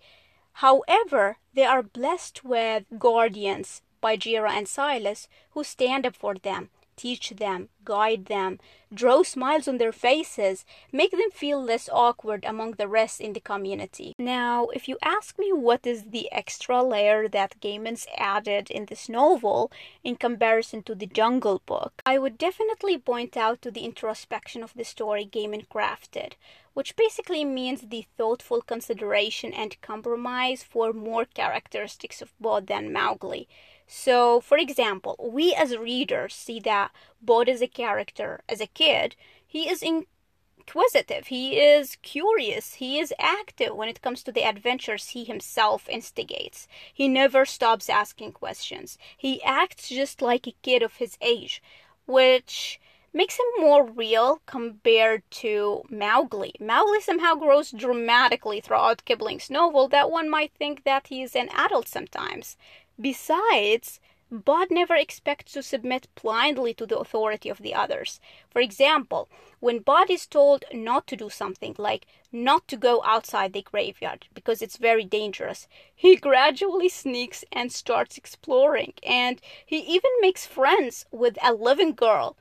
However, 0.53 1.37
they 1.53 1.65
are 1.65 1.83
blessed 1.83 2.45
with 2.45 2.85
guardians, 2.97 3.81
Bagheera 3.99 4.53
and 4.53 4.69
Silas, 4.69 5.27
who 5.51 5.65
stand 5.65 6.05
up 6.05 6.15
for 6.15 6.35
them 6.35 6.69
teach 6.97 7.29
them, 7.29 7.69
guide 7.85 8.25
them, 8.25 8.59
draw 8.93 9.23
smiles 9.23 9.67
on 9.67 9.77
their 9.77 9.93
faces, 9.93 10.65
make 10.91 11.11
them 11.11 11.31
feel 11.31 11.63
less 11.63 11.87
awkward 11.93 12.43
among 12.43 12.71
the 12.71 12.87
rest 12.87 13.21
in 13.21 13.33
the 13.33 13.39
community. 13.39 14.13
Now, 14.17 14.67
if 14.73 14.87
you 14.89 14.97
ask 15.01 15.37
me 15.39 15.53
what 15.53 15.85
is 15.85 16.03
the 16.03 16.29
extra 16.31 16.83
layer 16.83 17.29
that 17.29 17.59
Gaiman's 17.61 18.07
added 18.17 18.69
in 18.69 18.85
this 18.85 19.07
novel 19.07 19.71
in 20.03 20.15
comparison 20.15 20.83
to 20.83 20.95
the 20.95 21.05
Jungle 21.05 21.61
Book, 21.65 22.01
I 22.05 22.17
would 22.17 22.37
definitely 22.37 22.97
point 22.97 23.37
out 23.37 23.61
to 23.61 23.71
the 23.71 23.85
introspection 23.85 24.63
of 24.63 24.73
the 24.73 24.83
story 24.83 25.25
Gaiman 25.25 25.67
crafted, 25.67 26.33
which 26.73 26.95
basically 26.95 27.45
means 27.45 27.81
the 27.81 28.05
thoughtful 28.17 28.61
consideration 28.61 29.53
and 29.53 29.81
compromise 29.81 30.63
for 30.63 30.93
more 30.93 31.25
characteristics 31.25 32.21
of 32.21 32.33
Bod 32.39 32.67
than 32.67 32.91
Mowgli. 32.91 33.47
So, 33.87 34.41
for 34.41 34.57
example, 34.57 35.15
we 35.19 35.53
as 35.53 35.77
readers 35.77 36.35
see 36.35 36.59
that 36.61 36.91
Bod 37.21 37.47
is 37.47 37.61
a 37.61 37.67
character. 37.67 38.41
As 38.49 38.59
a 38.59 38.67
kid, 38.67 39.15
he 39.47 39.69
is 39.69 39.81
inquisitive, 39.81 41.27
he 41.27 41.57
is 41.57 41.95
curious, 42.01 42.75
he 42.75 42.99
is 42.99 43.13
active 43.17 43.73
when 43.73 43.87
it 43.87 44.01
comes 44.01 44.23
to 44.23 44.31
the 44.33 44.43
adventures 44.43 45.09
he 45.09 45.23
himself 45.23 45.87
instigates. 45.87 46.67
He 46.93 47.07
never 47.07 47.45
stops 47.45 47.89
asking 47.89 48.33
questions. 48.33 48.97
He 49.17 49.41
acts 49.41 49.87
just 49.87 50.21
like 50.21 50.45
a 50.47 50.55
kid 50.61 50.83
of 50.83 50.95
his 50.95 51.17
age, 51.21 51.63
which 52.05 52.81
makes 53.13 53.39
him 53.39 53.45
more 53.59 53.85
real 53.85 54.41
compared 54.45 55.23
to 55.31 55.81
Mowgli. 55.89 56.53
Mowgli 56.59 56.99
somehow 57.01 57.35
grows 57.35 57.71
dramatically 57.71 58.59
throughout 58.59 59.05
Kipling's 59.05 59.49
novel 59.49 59.87
that 59.87 60.11
one 60.11 60.29
might 60.29 60.51
think 60.53 60.83
that 60.83 61.07
he 61.07 61.23
is 61.23 61.35
an 61.35 61.49
adult 61.55 61.87
sometimes. 61.87 62.57
Besides, 62.99 63.99
Bod 64.29 64.71
never 64.71 64.95
expects 64.95 65.53
to 65.53 65.63
submit 65.63 66.07
blindly 66.21 66.73
to 66.73 66.85
the 66.85 66.97
authority 66.97 67.47
of 67.47 67.59
the 67.59 67.73
others. 67.73 68.19
For 68.49 68.59
example, 68.59 69.29
when 69.59 69.79
Bod 69.79 70.09
is 70.09 70.27
told 70.27 70.65
not 70.73 71.07
to 71.07 71.15
do 71.15 71.29
something, 71.29 71.75
like 71.77 72.07
not 72.31 72.67
to 72.67 72.75
go 72.75 73.01
outside 73.05 73.53
the 73.53 73.61
graveyard 73.61 74.27
because 74.33 74.61
it's 74.61 74.75
very 74.77 75.05
dangerous, 75.05 75.67
he 75.95 76.15
gradually 76.15 76.89
sneaks 76.89 77.45
and 77.53 77.71
starts 77.71 78.17
exploring, 78.17 78.93
and 79.01 79.39
he 79.65 79.77
even 79.77 80.11
makes 80.19 80.45
friends 80.45 81.05
with 81.09 81.37
a 81.41 81.53
living 81.53 81.93
girl 81.93 82.35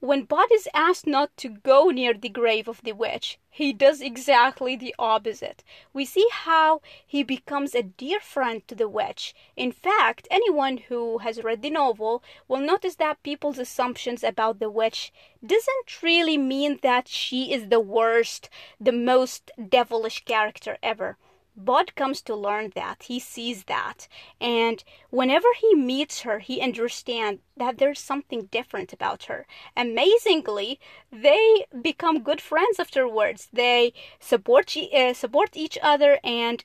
when 0.00 0.24
Bod 0.24 0.52
is 0.52 0.68
asked 0.74 1.06
not 1.06 1.34
to 1.38 1.48
go 1.48 1.88
near 1.88 2.12
the 2.12 2.28
grave 2.28 2.68
of 2.68 2.82
the 2.82 2.92
witch, 2.92 3.38
he 3.48 3.72
does 3.72 4.02
exactly 4.02 4.76
the 4.76 4.94
opposite. 4.98 5.64
We 5.94 6.04
see 6.04 6.28
how 6.30 6.82
he 7.06 7.22
becomes 7.22 7.74
a 7.74 7.82
dear 7.82 8.20
friend 8.20 8.60
to 8.68 8.74
the 8.74 8.90
witch. 8.90 9.34
In 9.56 9.72
fact, 9.72 10.28
anyone 10.30 10.76
who 10.76 11.18
has 11.18 11.42
read 11.42 11.62
the 11.62 11.70
novel 11.70 12.22
will 12.46 12.60
notice 12.60 12.96
that 12.96 13.22
people's 13.22 13.58
assumptions 13.58 14.22
about 14.22 14.58
the 14.58 14.68
witch 14.68 15.12
doesn't 15.44 16.02
really 16.02 16.36
mean 16.36 16.78
that 16.82 17.08
she 17.08 17.52
is 17.52 17.68
the 17.68 17.80
worst, 17.80 18.50
the 18.78 18.92
most 18.92 19.50
devilish 19.70 20.26
character 20.26 20.76
ever. 20.82 21.16
Bod 21.56 21.94
comes 21.94 22.20
to 22.22 22.34
learn 22.34 22.72
that. 22.74 23.04
He 23.04 23.18
sees 23.18 23.64
that. 23.64 24.08
And 24.40 24.84
whenever 25.10 25.48
he 25.58 25.74
meets 25.74 26.20
her, 26.20 26.38
he 26.38 26.60
understands 26.60 27.40
that 27.56 27.78
there's 27.78 27.98
something 27.98 28.48
different 28.52 28.92
about 28.92 29.24
her. 29.24 29.46
Amazingly, 29.76 30.78
they 31.10 31.64
become 31.82 32.22
good 32.22 32.40
friends 32.40 32.78
afterwards. 32.78 33.48
They 33.52 33.94
support, 34.20 34.76
uh, 34.76 35.14
support 35.14 35.56
each 35.56 35.78
other, 35.82 36.18
and 36.22 36.64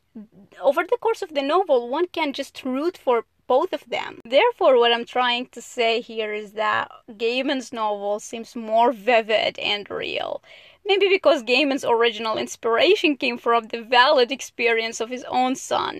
over 0.61 0.83
the 0.83 0.97
course 0.97 1.21
of 1.21 1.33
the 1.33 1.41
novel, 1.41 1.87
one 1.87 2.07
can 2.07 2.33
just 2.33 2.63
root 2.65 2.97
for 2.97 3.25
both 3.51 3.73
of 3.73 3.83
them. 3.89 4.21
Therefore, 4.23 4.79
what 4.79 4.93
I'm 4.93 5.03
trying 5.03 5.47
to 5.47 5.61
say 5.61 5.99
here 5.99 6.33
is 6.33 6.53
that 6.53 6.89
Gaiman's 7.09 7.73
novel 7.73 8.21
seems 8.21 8.55
more 8.55 8.93
vivid 8.93 9.59
and 9.59 9.91
real. 9.91 10.41
Maybe 10.85 11.09
because 11.09 11.43
Gaiman's 11.43 11.83
original 11.83 12.37
inspiration 12.37 13.17
came 13.17 13.37
from 13.37 13.67
the 13.67 13.81
valid 13.81 14.31
experience 14.31 15.01
of 15.01 15.09
his 15.09 15.25
own 15.25 15.57
son. 15.57 15.99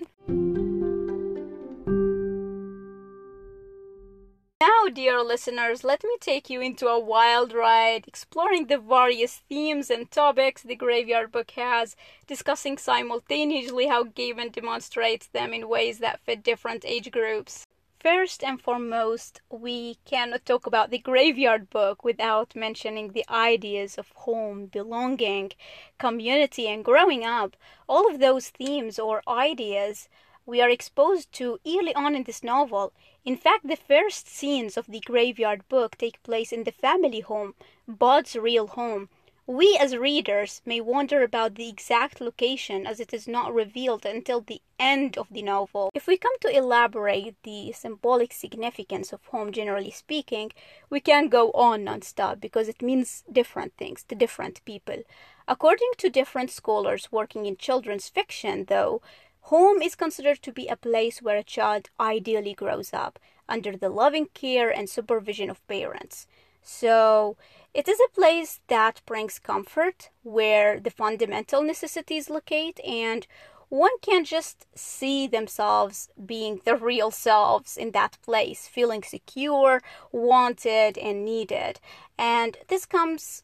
Now, 4.62 4.86
dear 4.92 5.24
listeners, 5.24 5.82
let 5.82 6.04
me 6.04 6.16
take 6.20 6.48
you 6.48 6.60
into 6.60 6.86
a 6.86 7.00
wild 7.00 7.52
ride, 7.52 8.04
exploring 8.06 8.66
the 8.66 8.78
various 8.78 9.42
themes 9.48 9.90
and 9.90 10.08
topics 10.08 10.62
the 10.62 10.76
Graveyard 10.76 11.32
Book 11.32 11.50
has, 11.56 11.96
discussing 12.28 12.78
simultaneously 12.78 13.88
how 13.88 14.04
Gaiman 14.04 14.52
demonstrates 14.52 15.26
them 15.26 15.52
in 15.52 15.68
ways 15.68 15.98
that 15.98 16.20
fit 16.20 16.44
different 16.44 16.84
age 16.84 17.10
groups. 17.10 17.66
First 17.98 18.44
and 18.44 18.62
foremost, 18.62 19.40
we 19.50 19.96
cannot 20.04 20.46
talk 20.46 20.64
about 20.64 20.90
the 20.90 20.98
Graveyard 20.98 21.68
Book 21.68 22.04
without 22.04 22.54
mentioning 22.54 23.08
the 23.08 23.24
ideas 23.28 23.98
of 23.98 24.12
home, 24.14 24.66
belonging, 24.66 25.50
community, 25.98 26.68
and 26.68 26.84
growing 26.84 27.24
up. 27.24 27.56
All 27.88 28.08
of 28.08 28.20
those 28.20 28.50
themes 28.50 29.00
or 29.00 29.22
ideas 29.26 30.08
we 30.44 30.60
are 30.60 30.70
exposed 30.70 31.30
to 31.32 31.60
early 31.66 31.94
on 31.94 32.14
in 32.14 32.24
this 32.24 32.42
novel. 32.42 32.92
In 33.24 33.36
fact, 33.36 33.68
the 33.68 33.76
first 33.76 34.26
scenes 34.26 34.76
of 34.76 34.88
the 34.88 34.98
Graveyard 34.98 35.68
Book 35.68 35.96
take 35.96 36.22
place 36.24 36.50
in 36.52 36.64
the 36.64 36.72
family 36.72 37.20
home, 37.20 37.54
Bud's 37.86 38.34
real 38.34 38.66
home. 38.66 39.08
We 39.46 39.76
as 39.80 39.96
readers 39.96 40.60
may 40.66 40.80
wonder 40.80 41.22
about 41.22 41.54
the 41.54 41.68
exact 41.68 42.20
location 42.20 42.84
as 42.84 42.98
it 42.98 43.14
is 43.14 43.28
not 43.28 43.54
revealed 43.54 44.04
until 44.04 44.40
the 44.40 44.60
end 44.78 45.16
of 45.16 45.28
the 45.30 45.42
novel. 45.42 45.90
If 45.94 46.08
we 46.08 46.16
come 46.16 46.36
to 46.40 46.56
elaborate 46.56 47.36
the 47.44 47.70
symbolic 47.72 48.32
significance 48.32 49.12
of 49.12 49.24
home 49.26 49.52
generally 49.52 49.92
speaking, 49.92 50.50
we 50.90 50.98
can 50.98 51.28
go 51.28 51.52
on 51.52 51.84
non-stop 51.84 52.40
because 52.40 52.66
it 52.68 52.82
means 52.82 53.22
different 53.30 53.76
things 53.76 54.02
to 54.04 54.16
different 54.16 54.64
people. 54.64 55.02
According 55.46 55.92
to 55.98 56.10
different 56.10 56.50
scholars 56.50 57.12
working 57.12 57.46
in 57.46 57.56
children's 57.56 58.08
fiction, 58.08 58.64
though, 58.64 59.00
Home 59.46 59.82
is 59.82 59.94
considered 59.96 60.40
to 60.42 60.52
be 60.52 60.68
a 60.68 60.76
place 60.76 61.20
where 61.20 61.36
a 61.36 61.42
child 61.42 61.90
ideally 61.98 62.54
grows 62.54 62.92
up 62.92 63.18
under 63.48 63.76
the 63.76 63.88
loving 63.88 64.26
care 64.34 64.70
and 64.70 64.88
supervision 64.88 65.50
of 65.50 65.66
parents. 65.66 66.26
So, 66.62 67.36
it 67.74 67.88
is 67.88 67.98
a 68.00 68.14
place 68.14 68.60
that 68.68 69.02
brings 69.04 69.40
comfort, 69.40 70.10
where 70.22 70.78
the 70.78 70.90
fundamental 70.90 71.62
necessities 71.62 72.30
locate, 72.30 72.78
and 72.86 73.26
one 73.68 73.98
can 74.00 74.24
just 74.24 74.66
see 74.74 75.26
themselves 75.26 76.08
being 76.24 76.60
the 76.64 76.76
real 76.76 77.10
selves 77.10 77.76
in 77.76 77.90
that 77.92 78.18
place, 78.22 78.68
feeling 78.68 79.02
secure, 79.02 79.82
wanted, 80.12 80.96
and 80.98 81.24
needed. 81.24 81.80
And 82.16 82.58
this 82.68 82.86
comes 82.86 83.42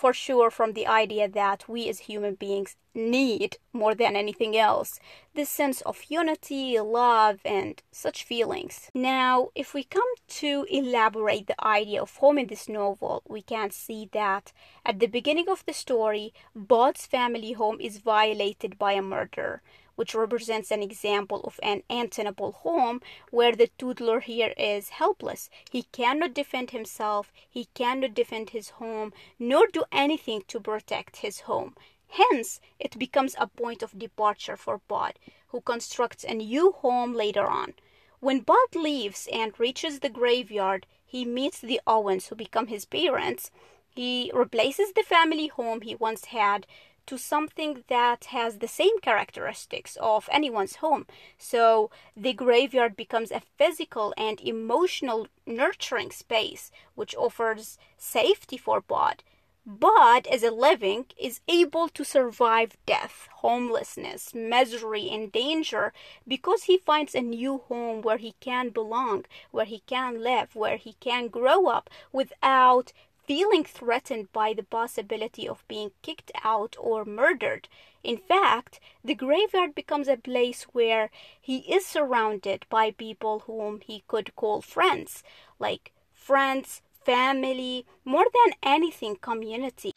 for 0.00 0.14
sure 0.14 0.50
from 0.50 0.72
the 0.72 0.86
idea 0.86 1.28
that 1.28 1.68
we 1.68 1.86
as 1.86 1.98
human 2.10 2.34
beings 2.34 2.74
need 2.94 3.58
more 3.74 3.94
than 3.94 4.16
anything 4.16 4.56
else 4.56 4.98
this 5.34 5.50
sense 5.50 5.80
of 5.82 6.04
unity, 6.08 6.80
love, 6.80 7.38
and 7.44 7.82
such 7.92 8.24
feelings. 8.24 8.90
Now, 8.94 9.50
if 9.54 9.74
we 9.74 9.84
come 9.84 10.12
to 10.40 10.66
elaborate 10.70 11.46
the 11.46 11.64
idea 11.64 12.00
of 12.02 12.16
home 12.16 12.38
in 12.38 12.46
this 12.46 12.68
novel, 12.68 13.22
we 13.28 13.42
can 13.42 13.70
see 13.70 14.08
that 14.12 14.52
at 14.86 14.98
the 14.98 15.06
beginning 15.06 15.48
of 15.50 15.64
the 15.66 15.74
story, 15.74 16.32
Bud's 16.54 17.06
family 17.06 17.52
home 17.52 17.78
is 17.80 17.98
violated 17.98 18.78
by 18.78 18.92
a 18.92 19.02
murder 19.02 19.62
which 20.00 20.14
represents 20.14 20.70
an 20.70 20.82
example 20.82 21.42
of 21.44 21.60
an 21.62 21.82
untenable 21.90 22.52
home 22.52 23.02
where 23.30 23.54
the 23.54 23.68
toddler 23.76 24.20
here 24.20 24.54
is 24.56 24.88
helpless. 24.88 25.50
He 25.70 25.82
cannot 25.92 26.32
defend 26.32 26.70
himself, 26.70 27.30
he 27.46 27.66
cannot 27.74 28.14
defend 28.14 28.48
his 28.48 28.70
home, 28.80 29.12
nor 29.38 29.66
do 29.66 29.84
anything 29.92 30.42
to 30.48 30.58
protect 30.58 31.18
his 31.18 31.40
home. 31.40 31.74
Hence, 32.08 32.62
it 32.78 32.98
becomes 32.98 33.36
a 33.38 33.46
point 33.46 33.82
of 33.82 33.98
departure 33.98 34.56
for 34.56 34.80
Bud, 34.88 35.18
who 35.48 35.60
constructs 35.60 36.24
a 36.24 36.32
new 36.32 36.72
home 36.72 37.12
later 37.12 37.46
on. 37.46 37.74
When 38.20 38.40
Bud 38.40 38.74
leaves 38.74 39.28
and 39.30 39.60
reaches 39.60 40.00
the 40.00 40.08
graveyard, 40.08 40.86
he 41.04 41.26
meets 41.26 41.60
the 41.60 41.82
Owens, 41.86 42.28
who 42.28 42.36
become 42.36 42.68
his 42.68 42.86
parents. 42.86 43.50
He 43.94 44.30
replaces 44.32 44.94
the 44.94 45.02
family 45.02 45.48
home 45.48 45.82
he 45.82 45.94
once 45.94 46.26
had 46.26 46.66
to 47.10 47.18
something 47.18 47.82
that 47.88 48.26
has 48.26 48.58
the 48.58 48.68
same 48.68 49.00
characteristics 49.00 49.98
of 50.00 50.28
anyone's 50.30 50.76
home. 50.76 51.06
So 51.38 51.90
the 52.16 52.32
graveyard 52.32 52.94
becomes 52.94 53.32
a 53.32 53.42
physical 53.58 54.14
and 54.16 54.40
emotional 54.40 55.26
nurturing 55.44 56.12
space 56.12 56.70
which 56.94 57.16
offers 57.16 57.78
safety 57.98 58.56
for 58.56 58.80
Bud. 58.80 59.24
Bud, 59.66 60.28
as 60.28 60.44
a 60.44 60.52
living, 60.52 61.06
is 61.18 61.40
able 61.48 61.88
to 61.88 62.04
survive 62.04 62.76
death, 62.86 63.28
homelessness, 63.38 64.32
misery, 64.32 65.10
and 65.10 65.32
danger 65.32 65.92
because 66.28 66.62
he 66.64 66.78
finds 66.78 67.16
a 67.16 67.20
new 67.20 67.58
home 67.58 68.02
where 68.02 68.18
he 68.18 68.34
can 68.38 68.70
belong, 68.70 69.24
where 69.50 69.66
he 69.66 69.80
can 69.80 70.22
live, 70.22 70.54
where 70.54 70.76
he 70.76 70.92
can 71.00 71.26
grow 71.26 71.66
up 71.66 71.90
without 72.12 72.92
feeling 73.30 73.62
threatened 73.62 74.26
by 74.32 74.52
the 74.52 74.64
possibility 74.64 75.46
of 75.46 75.62
being 75.68 75.92
kicked 76.02 76.32
out 76.42 76.74
or 76.80 77.04
murdered. 77.04 77.68
In 78.02 78.16
fact, 78.16 78.80
the 79.04 79.14
graveyard 79.14 79.72
becomes 79.72 80.08
a 80.08 80.16
place 80.16 80.64
where 80.72 81.12
he 81.40 81.58
is 81.72 81.86
surrounded 81.86 82.66
by 82.68 82.90
people 82.90 83.44
whom 83.46 83.82
he 83.86 84.02
could 84.08 84.34
call 84.34 84.60
friends, 84.60 85.22
like 85.60 85.92
friends, 86.12 86.82
family, 87.04 87.86
more 88.04 88.26
than 88.34 88.54
anything, 88.64 89.14
community. 89.14 89.92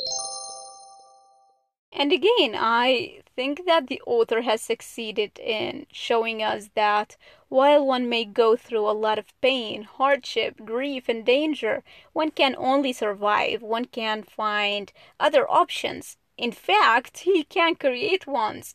And 1.95 2.11
again, 2.11 2.55
I 2.57 3.21
think 3.35 3.67
that 3.67 3.85
the 3.87 4.01
author 4.07 4.41
has 4.41 4.61
succeeded 4.61 5.37
in 5.37 5.85
showing 5.91 6.41
us 6.41 6.71
that 6.73 7.17
while 7.49 7.85
one 7.85 8.09
may 8.09 8.25
go 8.25 8.55
through 8.55 8.89
a 8.89 8.99
lot 9.05 9.19
of 9.19 9.39
pain, 9.41 9.83
hardship, 9.83 10.65
grief, 10.65 11.07
and 11.07 11.23
danger, 11.23 11.83
one 12.11 12.31
can 12.31 12.55
only 12.57 12.93
survive, 12.93 13.61
one 13.61 13.85
can 13.85 14.23
find 14.23 14.91
other 15.19 15.49
options. 15.49 16.17
In 16.35 16.51
fact, 16.51 17.19
he 17.19 17.43
can 17.43 17.75
create 17.75 18.25
ones. 18.25 18.73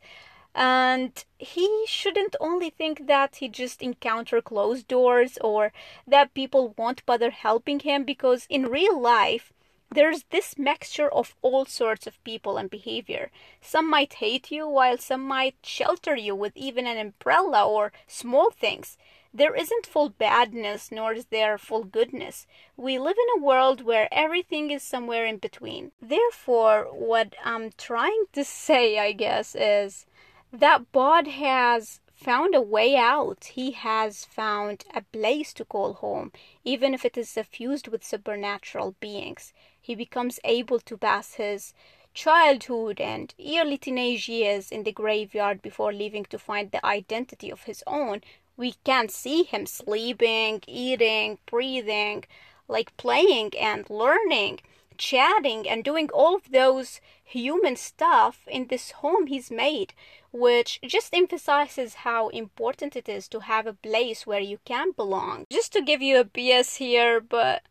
And 0.55 1.25
he 1.39 1.85
shouldn't 1.89 2.37
only 2.41 2.71
think 2.71 3.09
that 3.09 3.37
he 3.37 3.49
just 3.49 3.83
encounter 3.83 4.41
closed 4.41 4.87
doors 4.87 5.39
or 5.41 5.73
that 6.07 6.35
people 6.35 6.75
won't 6.79 7.05
bother 7.05 7.31
helping 7.31 7.81
him 7.81 8.05
because 8.05 8.47
in 8.49 8.67
real 8.67 9.01
life 9.01 9.53
there's 9.91 10.25
this 10.31 10.59
mixture 10.59 11.09
of 11.09 11.35
all 11.41 11.65
sorts 11.65 12.07
of 12.07 12.23
people 12.23 12.59
and 12.59 12.69
behavior. 12.69 13.31
Some 13.61 13.89
might 13.89 14.15
hate 14.15 14.51
you, 14.51 14.69
while 14.69 14.99
some 14.99 15.23
might 15.23 15.57
shelter 15.63 16.15
you 16.15 16.35
with 16.35 16.55
even 16.57 16.87
an 16.87 16.99
umbrella 16.99 17.67
or 17.67 17.93
small 18.07 18.51
things. 18.51 18.99
There 19.33 19.55
isn't 19.55 19.87
full 19.87 20.11
badness, 20.11 20.91
nor 20.93 21.15
is 21.15 21.27
there 21.27 21.57
full 21.57 21.85
goodness. 21.85 22.47
We 22.77 22.99
live 22.99 23.17
in 23.17 23.41
a 23.41 23.45
world 23.45 23.83
where 23.83 24.09
everything 24.13 24.71
is 24.71 24.83
somewhere 24.83 25.25
in 25.25 25.39
between. 25.39 25.93
Therefore, 26.03 26.89
what 26.93 27.35
I'm 27.43 27.71
trying 27.79 28.25
to 28.35 28.45
say, 28.45 28.99
I 28.99 29.13
guess, 29.13 29.55
is 29.55 30.05
that 30.53 30.93
Bud 30.93 31.29
has 31.29 32.01
found 32.15 32.55
a 32.55 32.61
way 32.61 32.97
out. 32.97 33.45
He 33.53 33.71
has 33.73 34.25
found 34.25 34.85
a 34.95 35.03
place 35.03 35.53
to 35.55 35.65
call 35.65 35.95
home, 35.95 36.33
even 36.65 36.93
if 36.93 37.05
it 37.05 37.17
is 37.17 37.31
suffused 37.31 37.89
with 37.89 38.05
supernatural 38.05 38.97
beings 38.99 39.53
he 39.89 39.95
becomes 39.95 40.39
able 40.45 40.79
to 40.79 40.99
pass 40.99 41.35
his 41.35 41.73
childhood 42.13 43.01
and 43.01 43.35
early 43.41 43.79
teenage 43.79 44.29
years 44.29 44.71
in 44.71 44.83
the 44.83 44.93
graveyard 44.93 45.63
before 45.63 45.95
leaving 45.95 46.27
to 46.27 46.39
find 46.39 46.71
the 46.71 46.85
identity 46.85 47.51
of 47.51 47.63
his 47.63 47.83
own. 47.87 48.21
We 48.55 48.75
can 48.85 49.09
see 49.09 49.45
him 49.45 49.65
sleeping, 49.65 50.63
eating, 50.67 51.39
breathing, 51.47 52.25
like 52.69 52.95
playing 52.99 53.53
and 53.59 53.89
learning, 53.89 54.61
chatting, 54.99 55.67
and 55.67 55.83
doing 55.83 56.11
all 56.13 56.35
of 56.35 56.51
those 56.51 57.01
human 57.25 57.77
stuff 57.77 58.47
in 58.47 58.67
this 58.67 58.91
home 58.91 59.29
he's 59.29 59.51
made, 59.51 59.95
which 60.33 60.81
just 60.87 61.15
emphasizes 61.15 62.05
how 62.07 62.29
important 62.29 62.95
it 62.95 63.09
is 63.09 63.27
to 63.29 63.41
have 63.41 63.67
a 63.67 63.73
place 63.89 64.27
where 64.27 64.47
you 64.53 64.59
can 64.67 64.93
belong. 64.93 65.47
Just 65.51 65.73
to 65.73 65.81
give 65.81 66.03
you 66.03 66.21
a 66.21 66.27
BS 66.27 66.77
here, 66.77 67.23
but 67.23 67.63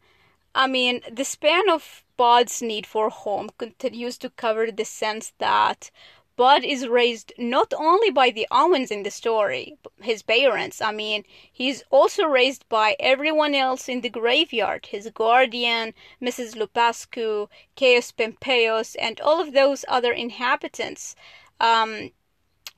I 0.55 0.67
mean, 0.67 1.01
the 1.11 1.25
span 1.25 1.69
of 1.69 2.03
Bud's 2.15 2.61
need 2.61 2.85
for 2.85 3.09
home 3.09 3.49
continues 3.57 4.17
to 4.19 4.29
cover 4.29 4.71
the 4.71 4.85
sense 4.85 5.33
that 5.37 5.91
Bud 6.37 6.63
is 6.63 6.87
raised 6.87 7.33
not 7.37 7.73
only 7.73 8.11
by 8.11 8.29
the 8.29 8.47
Owens 8.51 8.91
in 8.91 9.01
the 9.01 9.09
story, 9.09 9.77
his 10.01 10.21
parents. 10.21 10.81
I 10.81 10.91
mean, 10.91 11.25
he's 11.51 11.83
also 11.89 12.25
raised 12.25 12.69
by 12.69 12.95
everyone 12.99 13.55
else 13.55 13.89
in 13.89 14.01
the 14.01 14.09
graveyard 14.09 14.85
his 14.85 15.09
guardian, 15.09 15.95
Mrs. 16.21 16.55
Lupescu, 16.55 17.49
Caius 17.75 18.11
Pompeius, 18.11 18.95
and 18.95 19.19
all 19.19 19.41
of 19.41 19.53
those 19.53 19.83
other 19.87 20.13
inhabitants, 20.13 21.15
um, 21.59 22.11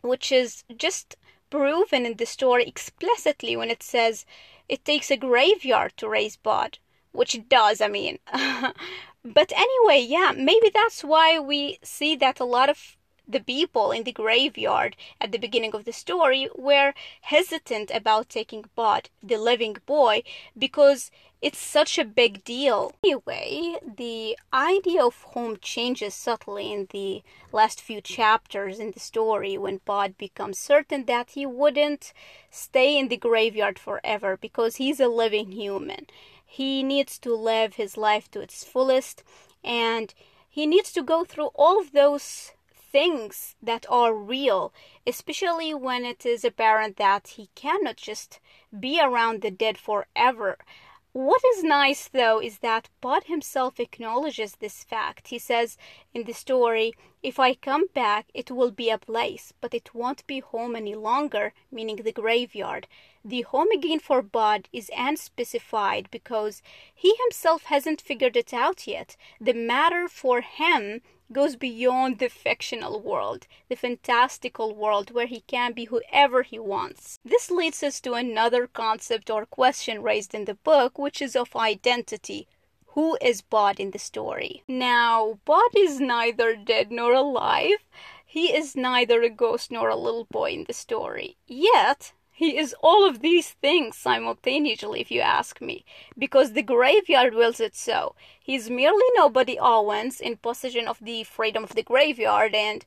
which 0.02 0.32
is 0.32 0.64
just 0.78 1.18
proven 1.50 2.06
in 2.06 2.16
the 2.16 2.26
story 2.26 2.66
explicitly 2.66 3.58
when 3.58 3.70
it 3.70 3.84
says 3.84 4.26
it 4.70 4.86
takes 4.86 5.12
a 5.12 5.18
graveyard 5.18 5.98
to 5.98 6.08
raise 6.08 6.38
Bud 6.38 6.80
which 7.12 7.36
it 7.36 7.50
does, 7.50 7.82
I 7.82 7.88
mean. 7.88 8.20
but 9.24 9.52
anyway, 9.56 10.06
yeah, 10.08 10.34
maybe 10.36 10.72
that's 10.74 11.04
why 11.04 11.40
we 11.40 11.80
see 11.84 12.16
that 12.18 12.40
a 12.40 12.46
lot 12.46 12.70
of 12.70 12.98
the 13.30 13.40
people 13.40 13.92
in 13.92 14.04
the 14.04 14.12
graveyard 14.12 14.96
at 15.22 15.32
the 15.32 15.38
beginning 15.38 15.76
of 15.76 15.86
the 15.86 15.94
story 15.94 16.50
were 16.56 16.94
hesitant 17.22 17.92
about 17.94 18.28
taking 18.28 18.66
Bod, 18.76 19.10
the 19.22 19.38
living 19.38 19.78
boy, 19.86 20.24
because 20.58 21.12
it's 21.42 21.60
such 21.60 21.98
a 21.98 22.04
big 22.04 22.44
deal. 22.44 22.92
Anyway, 23.04 23.76
the 23.98 24.38
idea 24.52 25.06
of 25.06 25.22
home 25.22 25.58
changes 25.62 26.14
subtly 26.14 26.74
in 26.74 26.88
the 26.92 27.22
last 27.52 27.80
few 27.80 28.02
chapters 28.02 28.80
in 28.80 28.92
the 28.92 29.00
story 29.00 29.58
when 29.58 29.80
Bod 29.86 30.18
becomes 30.18 30.58
certain 30.58 31.06
that 31.06 31.32
he 31.32 31.46
wouldn't 31.46 32.14
stay 32.50 32.98
in 32.98 33.08
the 33.08 33.18
graveyard 33.18 33.78
forever 33.80 34.38
because 34.38 34.78
he's 34.78 35.00
a 35.00 35.08
living 35.08 35.52
human. 35.52 36.08
He 36.52 36.82
needs 36.82 37.20
to 37.20 37.36
live 37.36 37.76
his 37.76 37.96
life 37.96 38.30
to 38.32 38.42
its 38.42 38.64
fullest 38.64 39.24
and 39.64 40.14
he 40.50 40.66
needs 40.66 40.92
to 40.94 41.04
go 41.04 41.24
through 41.24 41.52
all 41.54 41.80
of 41.80 41.92
those 41.92 42.54
things 42.92 43.56
that 43.62 43.86
are 43.88 44.14
real, 44.14 44.74
especially 45.06 45.76
when 45.76 46.06
it 46.06 46.26
is 46.26 46.44
apparent 46.44 46.98
that 46.98 47.30
he 47.30 47.50
cannot 47.54 47.98
just 47.98 48.40
be 48.78 49.00
around 49.00 49.42
the 49.42 49.52
dead 49.52 49.78
forever. 49.78 50.58
What 51.20 51.44
is 51.44 51.66
nice 51.66 52.08
though 52.08 52.42
is 52.42 52.60
that 52.60 52.88
Bud 53.02 53.26
himself 53.26 53.78
acknowledges 53.78 54.56
this 54.56 54.86
fact. 54.86 55.28
He 55.28 55.38
says 55.38 55.78
in 56.14 56.24
the 56.24 56.34
story, 56.34 56.94
If 57.22 57.38
I 57.38 57.56
come 57.56 57.88
back, 57.94 58.28
it 58.34 58.50
will 58.50 58.72
be 58.72 58.90
a 58.90 58.98
place, 58.98 59.52
but 59.60 59.74
it 59.74 59.94
won't 59.94 60.26
be 60.28 60.40
home 60.40 60.78
any 60.78 60.96
longer, 60.96 61.52
meaning 61.74 61.98
the 61.98 62.14
graveyard. 62.14 62.88
The 63.26 63.42
home 63.42 63.70
again 63.72 64.00
for 64.00 64.22
Bud 64.22 64.70
is 64.72 64.90
unspecified 64.96 66.08
because 66.10 66.62
he 66.96 67.14
himself 67.26 67.64
hasn't 67.64 68.00
figured 68.00 68.38
it 68.38 68.54
out 68.54 68.88
yet. 68.88 69.18
The 69.42 69.54
matter 69.54 70.08
for 70.08 70.40
him 70.40 71.02
goes 71.32 71.56
beyond 71.56 72.20
the 72.20 72.30
fictional 72.30 73.00
world, 73.00 73.48
the 73.68 73.76
fantastical 73.76 74.74
world 74.74 75.12
where 75.12 75.28
he 75.28 75.42
can 75.42 75.74
be 75.74 75.86
whoever 75.86 76.44
he 76.44 76.60
wants. 76.60 77.20
This 77.24 77.52
leads 77.52 77.84
us 77.84 78.00
to 78.02 78.14
another 78.14 78.68
concept 78.68 79.30
or 79.30 79.46
question 79.46 80.02
raised 80.02 80.34
in 80.34 80.46
the 80.46 80.56
book, 80.56 80.98
which 80.98 81.22
is 81.22 81.36
of 81.36 81.56
identity. 81.56 82.48
Who 82.94 83.18
is 83.22 83.42
Bod 83.42 83.80
in 83.80 83.92
the 83.92 84.00
story? 84.00 84.64
Now, 84.68 85.40
Bod 85.46 85.76
is 85.78 86.00
neither 86.00 86.56
dead 86.56 86.92
nor 86.92 87.14
alive. 87.14 87.86
He 88.26 88.56
is 88.56 88.76
neither 88.76 89.22
a 89.22 89.30
ghost 89.30 89.72
nor 89.72 89.90
a 89.90 89.96
little 89.96 90.26
boy 90.26 90.52
in 90.52 90.64
the 90.66 90.74
story. 90.74 91.38
Yet, 91.48 92.14
he 92.40 92.58
is 92.58 92.74
all 92.82 93.06
of 93.06 93.20
these 93.20 93.50
things 93.50 93.98
simultaneously, 93.98 95.02
if 95.02 95.12
you 95.12 95.20
ask 95.20 95.60
me, 95.60 95.84
because 96.18 96.54
the 96.54 96.62
graveyard 96.62 97.34
wills 97.34 97.60
it 97.60 97.76
so. 97.76 98.16
He 98.42 98.56
is 98.56 98.70
merely 98.70 99.04
nobody 99.16 99.60
Owens 99.60 100.22
in 100.22 100.38
possession 100.38 100.88
of 100.88 101.00
the 101.02 101.26
freedom 101.26 101.66
of 101.66 101.76
the 101.76 101.84
graveyard, 101.84 102.56
and 102.56 102.86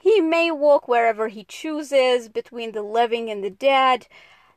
he 0.00 0.22
may 0.22 0.50
walk 0.50 0.88
wherever 0.88 1.28
he 1.28 1.44
chooses 1.44 2.30
between 2.30 2.72
the 2.72 2.80
living 2.80 3.28
and 3.28 3.44
the 3.44 3.50
dead. 3.50 4.06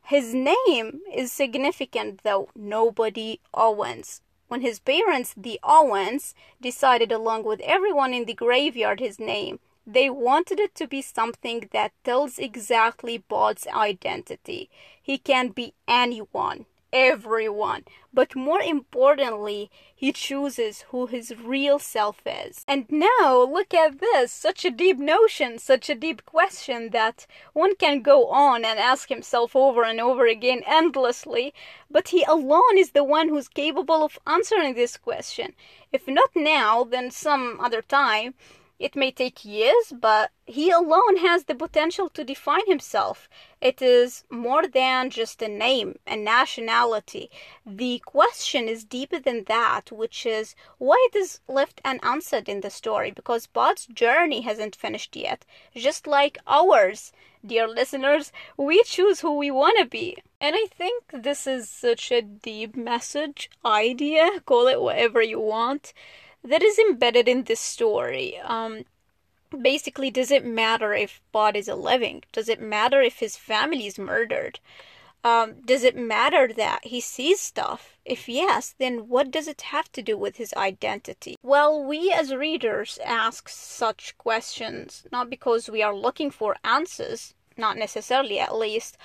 His 0.04 0.32
name 0.32 1.02
is 1.14 1.30
significant, 1.30 2.22
though 2.22 2.48
nobody 2.56 3.40
Owens. 3.52 4.22
When 4.46 4.62
his 4.62 4.78
parents, 4.78 5.34
the 5.36 5.60
Owens, 5.62 6.34
decided 6.58 7.12
along 7.12 7.44
with 7.44 7.60
everyone 7.60 8.14
in 8.14 8.24
the 8.24 8.32
graveyard 8.32 8.98
his 8.98 9.20
name, 9.20 9.60
they 9.90 10.10
wanted 10.10 10.60
it 10.60 10.74
to 10.74 10.86
be 10.86 11.00
something 11.00 11.70
that 11.72 11.92
tells 12.04 12.38
exactly 12.38 13.16
Bod's 13.16 13.66
identity. 13.68 14.68
He 15.02 15.16
can 15.16 15.48
be 15.48 15.72
anyone, 15.88 16.66
everyone, 16.92 17.84
but 18.12 18.36
more 18.36 18.60
importantly, 18.60 19.70
he 19.94 20.12
chooses 20.12 20.82
who 20.90 21.06
his 21.06 21.34
real 21.42 21.78
self 21.78 22.20
is. 22.26 22.66
And 22.68 22.84
now, 22.90 23.42
look 23.50 23.72
at 23.72 23.98
this 23.98 24.30
such 24.30 24.66
a 24.66 24.70
deep 24.70 24.98
notion, 24.98 25.58
such 25.58 25.88
a 25.88 25.94
deep 25.94 26.26
question 26.26 26.90
that 26.90 27.26
one 27.54 27.74
can 27.74 28.02
go 28.02 28.26
on 28.26 28.66
and 28.66 28.78
ask 28.78 29.08
himself 29.08 29.56
over 29.56 29.84
and 29.84 30.02
over 30.02 30.26
again 30.26 30.62
endlessly, 30.66 31.54
but 31.90 32.08
he 32.08 32.24
alone 32.24 32.76
is 32.76 32.90
the 32.90 33.04
one 33.04 33.30
who's 33.30 33.48
capable 33.48 34.04
of 34.04 34.18
answering 34.26 34.74
this 34.74 34.98
question. 34.98 35.54
If 35.92 36.06
not 36.06 36.36
now, 36.36 36.84
then 36.84 37.10
some 37.10 37.58
other 37.58 37.80
time. 37.80 38.34
It 38.78 38.94
may 38.94 39.10
take 39.10 39.44
years, 39.44 39.92
but 39.92 40.30
he 40.46 40.70
alone 40.70 41.16
has 41.16 41.44
the 41.44 41.56
potential 41.56 42.08
to 42.10 42.22
define 42.22 42.64
himself. 42.66 43.28
It 43.60 43.82
is 43.82 44.22
more 44.30 44.68
than 44.68 45.10
just 45.10 45.42
a 45.42 45.48
name, 45.48 45.98
a 46.06 46.16
nationality. 46.16 47.28
The 47.66 47.98
question 48.06 48.68
is 48.68 48.84
deeper 48.84 49.18
than 49.18 49.44
that, 49.44 49.90
which 49.90 50.24
is 50.24 50.54
why 50.78 51.08
it 51.10 51.16
is 51.16 51.40
left 51.48 51.80
unanswered 51.84 52.48
in 52.48 52.60
the 52.60 52.70
story, 52.70 53.10
because 53.10 53.48
Bod's 53.48 53.86
journey 53.86 54.42
hasn't 54.42 54.76
finished 54.76 55.16
yet, 55.16 55.44
just 55.74 56.06
like 56.06 56.38
ours. 56.46 57.12
Dear 57.44 57.66
listeners, 57.66 58.32
we 58.56 58.84
choose 58.84 59.20
who 59.20 59.36
we 59.36 59.50
want 59.50 59.78
to 59.78 59.86
be. 59.86 60.18
And 60.40 60.54
I 60.54 60.66
think 60.70 61.04
this 61.12 61.48
is 61.48 61.68
such 61.68 62.12
a 62.12 62.22
deep 62.22 62.76
message, 62.76 63.50
idea, 63.64 64.40
call 64.46 64.68
it 64.68 64.80
whatever 64.80 65.20
you 65.20 65.40
want 65.40 65.92
that 66.48 66.62
is 66.62 66.78
embedded 66.78 67.28
in 67.28 67.44
this 67.44 67.60
story. 67.60 68.38
Um, 68.38 68.84
basically, 69.62 70.10
does 70.10 70.30
it 70.30 70.44
matter 70.44 70.92
if 70.92 71.20
Bod 71.32 71.56
is 71.56 71.68
a 71.68 71.74
living? 71.74 72.22
Does 72.32 72.48
it 72.48 72.60
matter 72.60 73.00
if 73.00 73.18
his 73.18 73.36
family 73.36 73.86
is 73.86 73.98
murdered? 73.98 74.60
Um, 75.24 75.62
does 75.62 75.82
it 75.82 75.96
matter 75.96 76.52
that 76.56 76.84
he 76.84 77.00
sees 77.00 77.40
stuff? 77.40 77.98
If 78.04 78.28
yes, 78.28 78.74
then 78.78 79.08
what 79.08 79.30
does 79.30 79.48
it 79.48 79.62
have 79.62 79.90
to 79.92 80.02
do 80.02 80.16
with 80.16 80.36
his 80.36 80.54
identity? 80.54 81.36
Well, 81.42 81.84
we 81.84 82.12
as 82.12 82.34
readers 82.34 82.98
ask 83.04 83.48
such 83.48 84.16
questions 84.16 85.06
not 85.10 85.28
because 85.28 85.68
we 85.68 85.82
are 85.82 85.94
looking 85.94 86.30
for 86.30 86.56
answers, 86.64 87.34
not 87.56 87.76
necessarily 87.76 88.38
at 88.38 88.56
least, 88.56 88.96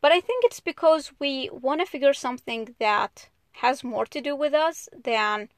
but 0.00 0.12
I 0.12 0.20
think 0.20 0.44
it's 0.44 0.60
because 0.60 1.12
we 1.18 1.48
want 1.50 1.80
to 1.80 1.86
figure 1.86 2.12
something 2.12 2.74
that 2.78 3.28
has 3.52 3.82
more 3.82 4.06
to 4.06 4.20
do 4.20 4.36
with 4.36 4.52
us 4.52 4.88
than 4.92 5.48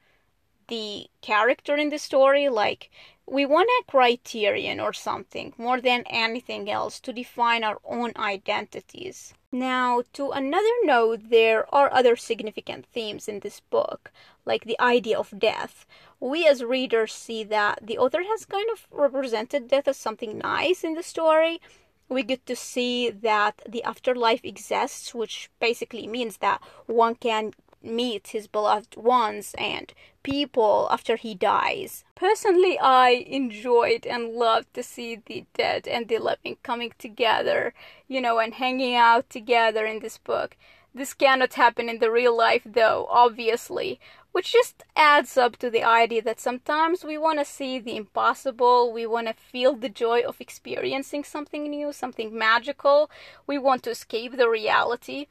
the 0.67 1.07
character 1.21 1.75
in 1.75 1.89
the 1.89 1.99
story 1.99 2.49
like 2.49 2.89
we 3.27 3.45
want 3.45 3.69
a 3.81 3.83
criterion 3.89 4.79
or 4.79 4.93
something 4.93 5.53
more 5.57 5.81
than 5.81 6.03
anything 6.05 6.69
else 6.69 6.99
to 6.99 7.11
define 7.11 7.63
our 7.63 7.79
own 7.83 8.11
identities. 8.15 9.33
Now, 9.51 10.03
to 10.13 10.31
another 10.31 10.75
note, 10.83 11.29
there 11.29 11.73
are 11.73 11.91
other 11.91 12.15
significant 12.15 12.85
themes 12.85 13.27
in 13.27 13.39
this 13.39 13.61
book, 13.61 14.11
like 14.45 14.65
the 14.65 14.79
idea 14.79 15.17
of 15.17 15.39
death. 15.39 15.85
We 16.19 16.45
as 16.45 16.63
readers 16.63 17.13
see 17.13 17.43
that 17.45 17.79
the 17.81 17.97
author 17.97 18.21
has 18.23 18.45
kind 18.45 18.69
of 18.71 18.85
represented 18.91 19.69
death 19.69 19.87
as 19.87 19.97
something 19.97 20.37
nice 20.37 20.83
in 20.83 20.93
the 20.93 21.03
story. 21.03 21.61
We 22.07 22.21
get 22.21 22.45
to 22.45 22.55
see 22.55 23.09
that 23.09 23.61
the 23.67 23.83
afterlife 23.83 24.41
exists, 24.43 25.15
which 25.15 25.49
basically 25.59 26.05
means 26.05 26.37
that 26.37 26.61
one 26.85 27.15
can 27.15 27.53
meet 27.85 28.27
his 28.27 28.47
beloved 28.47 28.95
ones 28.95 29.53
and 29.57 29.93
people 30.23 30.87
after 30.91 31.15
he 31.15 31.35
dies. 31.35 32.03
Personally, 32.15 32.79
I 32.79 33.25
enjoyed 33.27 34.05
and 34.07 34.33
loved 34.33 34.73
to 34.73 34.83
see 34.83 35.21
the 35.25 35.45
dead 35.53 35.87
and 35.87 36.07
the 36.07 36.17
living 36.17 36.57
coming 36.63 36.93
together, 36.97 37.73
you 38.07 38.19
know, 38.21 38.39
and 38.39 38.55
hanging 38.55 38.95
out 38.95 39.29
together 39.29 39.85
in 39.85 39.99
this 39.99 40.17
book. 40.17 40.57
This 40.95 41.13
cannot 41.13 41.55
happen 41.55 41.89
in 41.89 41.99
the 41.99 42.09
real 42.09 42.35
life, 42.35 42.63
though, 42.65 43.05
obviously, 43.09 43.99
which 44.31 44.53
just 44.53 44.83
adds 44.95 45.37
up 45.37 45.57
to 45.57 45.69
the 45.69 45.83
idea 45.83 46.21
that 46.21 46.39
sometimes 46.39 47.03
we 47.05 47.17
want 47.17 47.39
to 47.39 47.45
see 47.45 47.79
the 47.79 47.95
impossible, 47.95 48.91
we 48.91 49.05
want 49.05 49.27
to 49.27 49.33
feel 49.33 49.75
the 49.75 49.89
joy 49.89 50.21
of 50.21 50.41
experiencing 50.41 51.23
something 51.23 51.69
new, 51.69 51.93
something 51.93 52.37
magical, 52.37 53.09
we 53.45 53.57
want 53.57 53.83
to 53.83 53.91
escape 53.91 54.35
the 54.35 54.49
reality. 54.49 55.27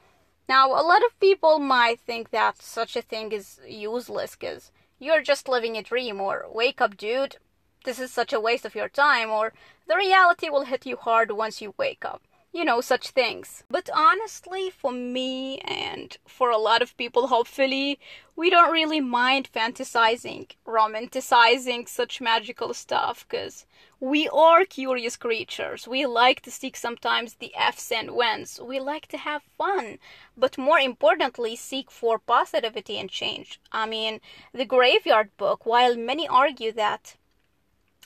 Now, 0.48 0.68
a 0.68 0.82
lot 0.82 1.04
of 1.04 1.18
people 1.20 1.58
might 1.58 2.00
think 2.00 2.30
that 2.30 2.60
such 2.60 2.96
a 2.96 3.02
thing 3.02 3.32
is 3.32 3.60
useless 3.66 4.36
because 4.36 4.72
you're 4.98 5.22
just 5.22 5.48
living 5.48 5.76
a 5.76 5.82
dream, 5.82 6.20
or 6.20 6.46
wake 6.52 6.80
up, 6.80 6.96
dude, 6.96 7.36
this 7.84 7.98
is 7.98 8.12
such 8.12 8.32
a 8.32 8.40
waste 8.40 8.64
of 8.64 8.74
your 8.74 8.88
time, 8.88 9.30
or 9.30 9.52
the 9.88 9.96
reality 9.96 10.48
will 10.50 10.64
hit 10.64 10.86
you 10.86 10.96
hard 10.96 11.30
once 11.30 11.60
you 11.60 11.74
wake 11.78 12.04
up 12.04 12.22
you 12.54 12.64
know, 12.64 12.80
such 12.80 13.10
things. 13.10 13.64
But 13.68 13.90
honestly, 13.92 14.70
for 14.70 14.92
me 14.92 15.58
and 15.58 16.16
for 16.24 16.50
a 16.50 16.56
lot 16.56 16.82
of 16.82 16.96
people, 16.96 17.26
hopefully, 17.26 17.98
we 18.36 18.48
don't 18.48 18.72
really 18.72 19.00
mind 19.00 19.50
fantasizing, 19.52 20.52
romanticizing 20.64 21.88
such 21.88 22.20
magical 22.20 22.72
stuff 22.72 23.26
because 23.28 23.66
we 23.98 24.28
are 24.28 24.64
curious 24.64 25.16
creatures. 25.16 25.88
We 25.88 26.06
like 26.06 26.42
to 26.42 26.52
seek 26.52 26.76
sometimes 26.76 27.34
the 27.34 27.52
F's 27.56 27.90
and 27.90 28.12
whens. 28.12 28.60
We 28.62 28.78
like 28.78 29.08
to 29.08 29.18
have 29.18 29.42
fun, 29.58 29.98
but 30.36 30.56
more 30.56 30.78
importantly, 30.78 31.56
seek 31.56 31.90
for 31.90 32.20
positivity 32.20 32.98
and 32.98 33.10
change. 33.10 33.60
I 33.72 33.86
mean, 33.86 34.20
the 34.52 34.64
Graveyard 34.64 35.36
Book, 35.36 35.66
while 35.66 35.96
many 35.96 36.28
argue 36.28 36.70
that 36.72 37.16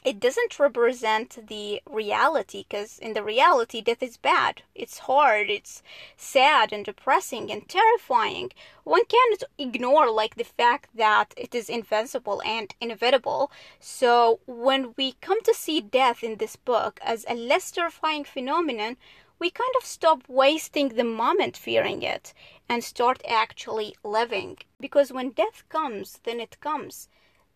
it 0.04 0.20
doesn't 0.20 0.60
represent 0.60 1.48
the 1.48 1.82
reality 1.90 2.64
because 2.68 3.00
in 3.00 3.14
the 3.14 3.22
reality 3.22 3.80
death 3.80 4.02
is 4.02 4.16
bad. 4.16 4.62
It's 4.74 4.98
hard 5.00 5.50
it's 5.50 5.82
sad 6.16 6.72
and 6.72 6.84
depressing 6.84 7.50
and 7.50 7.68
terrifying. 7.68 8.52
One 8.84 9.04
can't 9.06 9.42
ignore 9.58 10.08
like 10.08 10.36
the 10.36 10.44
fact 10.44 10.90
that 10.94 11.34
it 11.36 11.52
is 11.52 11.68
invincible 11.68 12.40
and 12.46 12.72
inevitable. 12.80 13.50
So 13.80 14.38
when 14.46 14.94
we 14.96 15.16
come 15.20 15.42
to 15.42 15.52
see 15.52 15.80
death 15.80 16.22
in 16.22 16.36
this 16.36 16.54
book 16.54 17.00
as 17.02 17.24
a 17.28 17.34
less 17.34 17.70
terrifying 17.72 18.24
phenomenon 18.24 18.98
we 19.40 19.50
kind 19.50 19.74
of 19.78 19.86
stop 19.86 20.22
wasting 20.28 20.90
the 20.90 21.04
moment 21.04 21.56
fearing 21.56 22.02
it 22.02 22.32
and 22.68 22.82
start 22.82 23.22
actually 23.28 23.96
living. 24.04 24.58
Because 24.80 25.12
when 25.12 25.30
death 25.30 25.64
comes 25.68 26.20
then 26.22 26.38
it 26.38 26.60
comes 26.60 27.08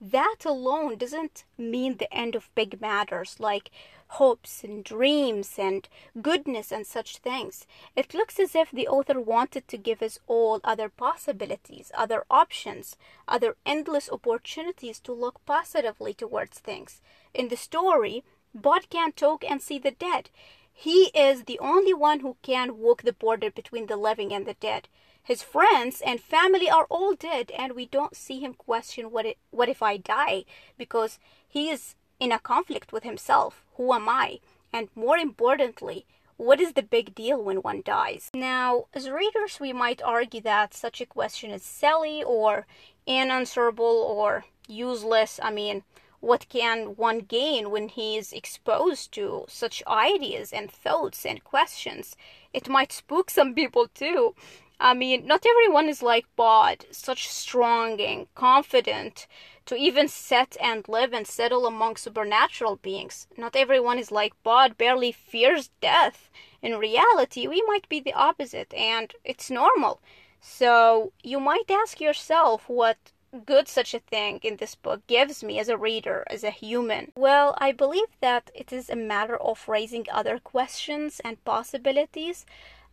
that 0.03 0.39
alone 0.45 0.97
doesn't 0.97 1.45
mean 1.57 1.97
the 1.97 2.13
end 2.13 2.35
of 2.35 2.53
big 2.57 2.81
matters 2.81 3.37
like 3.39 3.71
hopes 4.09 4.65
and 4.65 4.83
dreams 4.83 5.55
and 5.59 5.89
goodness 6.21 6.73
and 6.73 6.85
such 6.85 7.19
things. 7.19 7.67
It 7.95 8.13
looks 8.13 8.41
as 8.41 8.57
if 8.57 8.73
the 8.73 8.89
author 8.89 9.21
wanted 9.21 9.69
to 9.69 9.79
give 9.79 10.03
us 10.03 10.19
all 10.27 10.61
other 10.65 10.89
possibilities, 10.89 11.93
other 11.95 12.25
options, 12.29 12.97
other 13.29 13.55
endless 13.65 14.11
opportunities 14.11 14.99
to 15.01 15.13
look 15.13 15.41
positively 15.47 16.15
towards 16.15 16.59
things. 16.59 17.01
In 17.33 17.49
the 17.49 17.57
story, 17.57 18.25
Bod 18.53 18.91
can 18.91 19.13
talk 19.13 19.45
and 19.49 19.63
see 19.63 19.79
the 19.79 19.93
dead. 19.93 20.31
He 20.75 21.11
is 21.15 21.45
the 21.45 21.61
only 21.61 21.95
one 21.95 22.21
who 22.21 22.37
can 22.43 22.79
walk 22.79 23.03
the 23.03 23.13
border 23.13 23.51
between 23.53 23.87
the 23.87 23.97
living 23.97 24.33
and 24.33 24.47
the 24.47 24.55
dead. 24.55 24.89
His 25.23 25.43
friends 25.43 26.03
and 26.05 26.21
family 26.21 26.69
are 26.69 26.87
all 26.91 27.15
dead, 27.15 27.53
and 27.57 27.75
we 27.75 27.87
don't 27.87 28.17
see 28.17 28.41
him 28.41 28.55
question 28.55 29.11
what 29.11 29.27
it, 29.27 29.39
what 29.51 29.69
if 29.69 29.83
I 29.83 29.97
die 29.97 30.45
because 30.77 31.19
he 31.49 31.71
is 31.71 31.95
in 32.23 32.31
a 32.33 32.39
conflict 32.39 32.93
with 32.93 33.03
himself. 33.03 33.65
Who 33.77 33.93
am 33.93 34.09
I? 34.09 34.39
And 34.73 34.89
more 34.95 35.17
importantly, 35.19 36.07
what 36.37 36.61
is 36.61 36.73
the 36.73 36.83
big 36.83 37.15
deal 37.15 37.43
when 37.43 37.63
one 37.63 37.83
dies? 37.85 38.31
Now, 38.33 38.87
as 38.95 39.11
readers, 39.11 39.59
we 39.61 39.73
might 39.73 40.01
argue 40.03 40.41
that 40.43 40.73
such 40.73 41.01
a 41.01 41.07
question 41.07 41.51
is 41.51 41.63
silly 41.63 42.23
or 42.23 42.67
unanswerable 43.09 43.85
or 43.85 44.45
useless. 44.69 45.41
I 45.43 45.51
mean, 45.51 45.83
what 46.21 46.49
can 46.49 46.95
one 46.95 47.19
gain 47.19 47.71
when 47.73 47.89
he 47.89 48.17
is 48.17 48.33
exposed 48.33 49.11
to 49.13 49.45
such 49.49 49.83
ideas 49.89 50.53
and 50.53 50.71
thoughts 50.71 51.27
and 51.27 51.43
questions? 51.43 52.17
It 52.53 52.69
might 52.69 52.93
spook 52.93 53.31
some 53.31 53.55
people 53.55 53.89
too. 53.89 54.37
I 54.85 54.95
mean, 54.95 55.29
not 55.29 55.47
everyone 55.47 55.89
is 55.89 56.03
like 56.03 56.27
Bod, 56.35 56.87
such 56.91 57.29
strong 57.29 58.01
and 58.01 58.27
confident 58.35 59.29
to 59.67 59.77
even 59.77 60.09
set 60.09 60.57
and 60.61 60.89
live 60.89 61.13
and 61.13 61.25
settle 61.25 61.67
among 61.67 61.95
supernatural 61.95 62.81
beings. 62.83 63.29
Not 63.37 63.55
everyone 63.55 64.01
is 64.01 64.11
like 64.11 64.35
Bod, 64.43 64.77
barely 64.77 65.13
fears 65.13 65.71
death. 65.81 66.29
In 66.63 66.79
reality, 66.79 67.47
we 67.47 67.63
might 67.69 67.89
be 67.89 68.01
the 68.01 68.13
opposite, 68.13 68.75
and 68.75 69.15
it's 69.25 69.53
normal. 69.53 70.01
So, 70.41 71.13
you 71.23 71.39
might 71.39 71.71
ask 71.71 72.01
yourself 72.01 72.69
what 72.69 73.13
good 73.47 73.69
such 73.69 73.95
a 73.95 74.01
thing 74.01 74.41
in 74.43 74.57
this 74.57 74.75
book 74.75 75.07
gives 75.07 75.45
me 75.45 75.61
as 75.61 75.69
a 75.69 75.79
reader, 75.79 76.25
as 76.29 76.43
a 76.43 76.51
human? 76.51 77.13
Well, 77.15 77.55
I 77.59 77.71
believe 77.71 78.17
that 78.21 78.51
it 78.53 78.73
is 78.73 78.91
a 78.91 78.97
matter 78.97 79.37
of 79.37 79.69
raising 79.69 80.07
other 80.11 80.41
questions 80.41 81.21
and 81.25 81.43
possibilities 81.45 82.45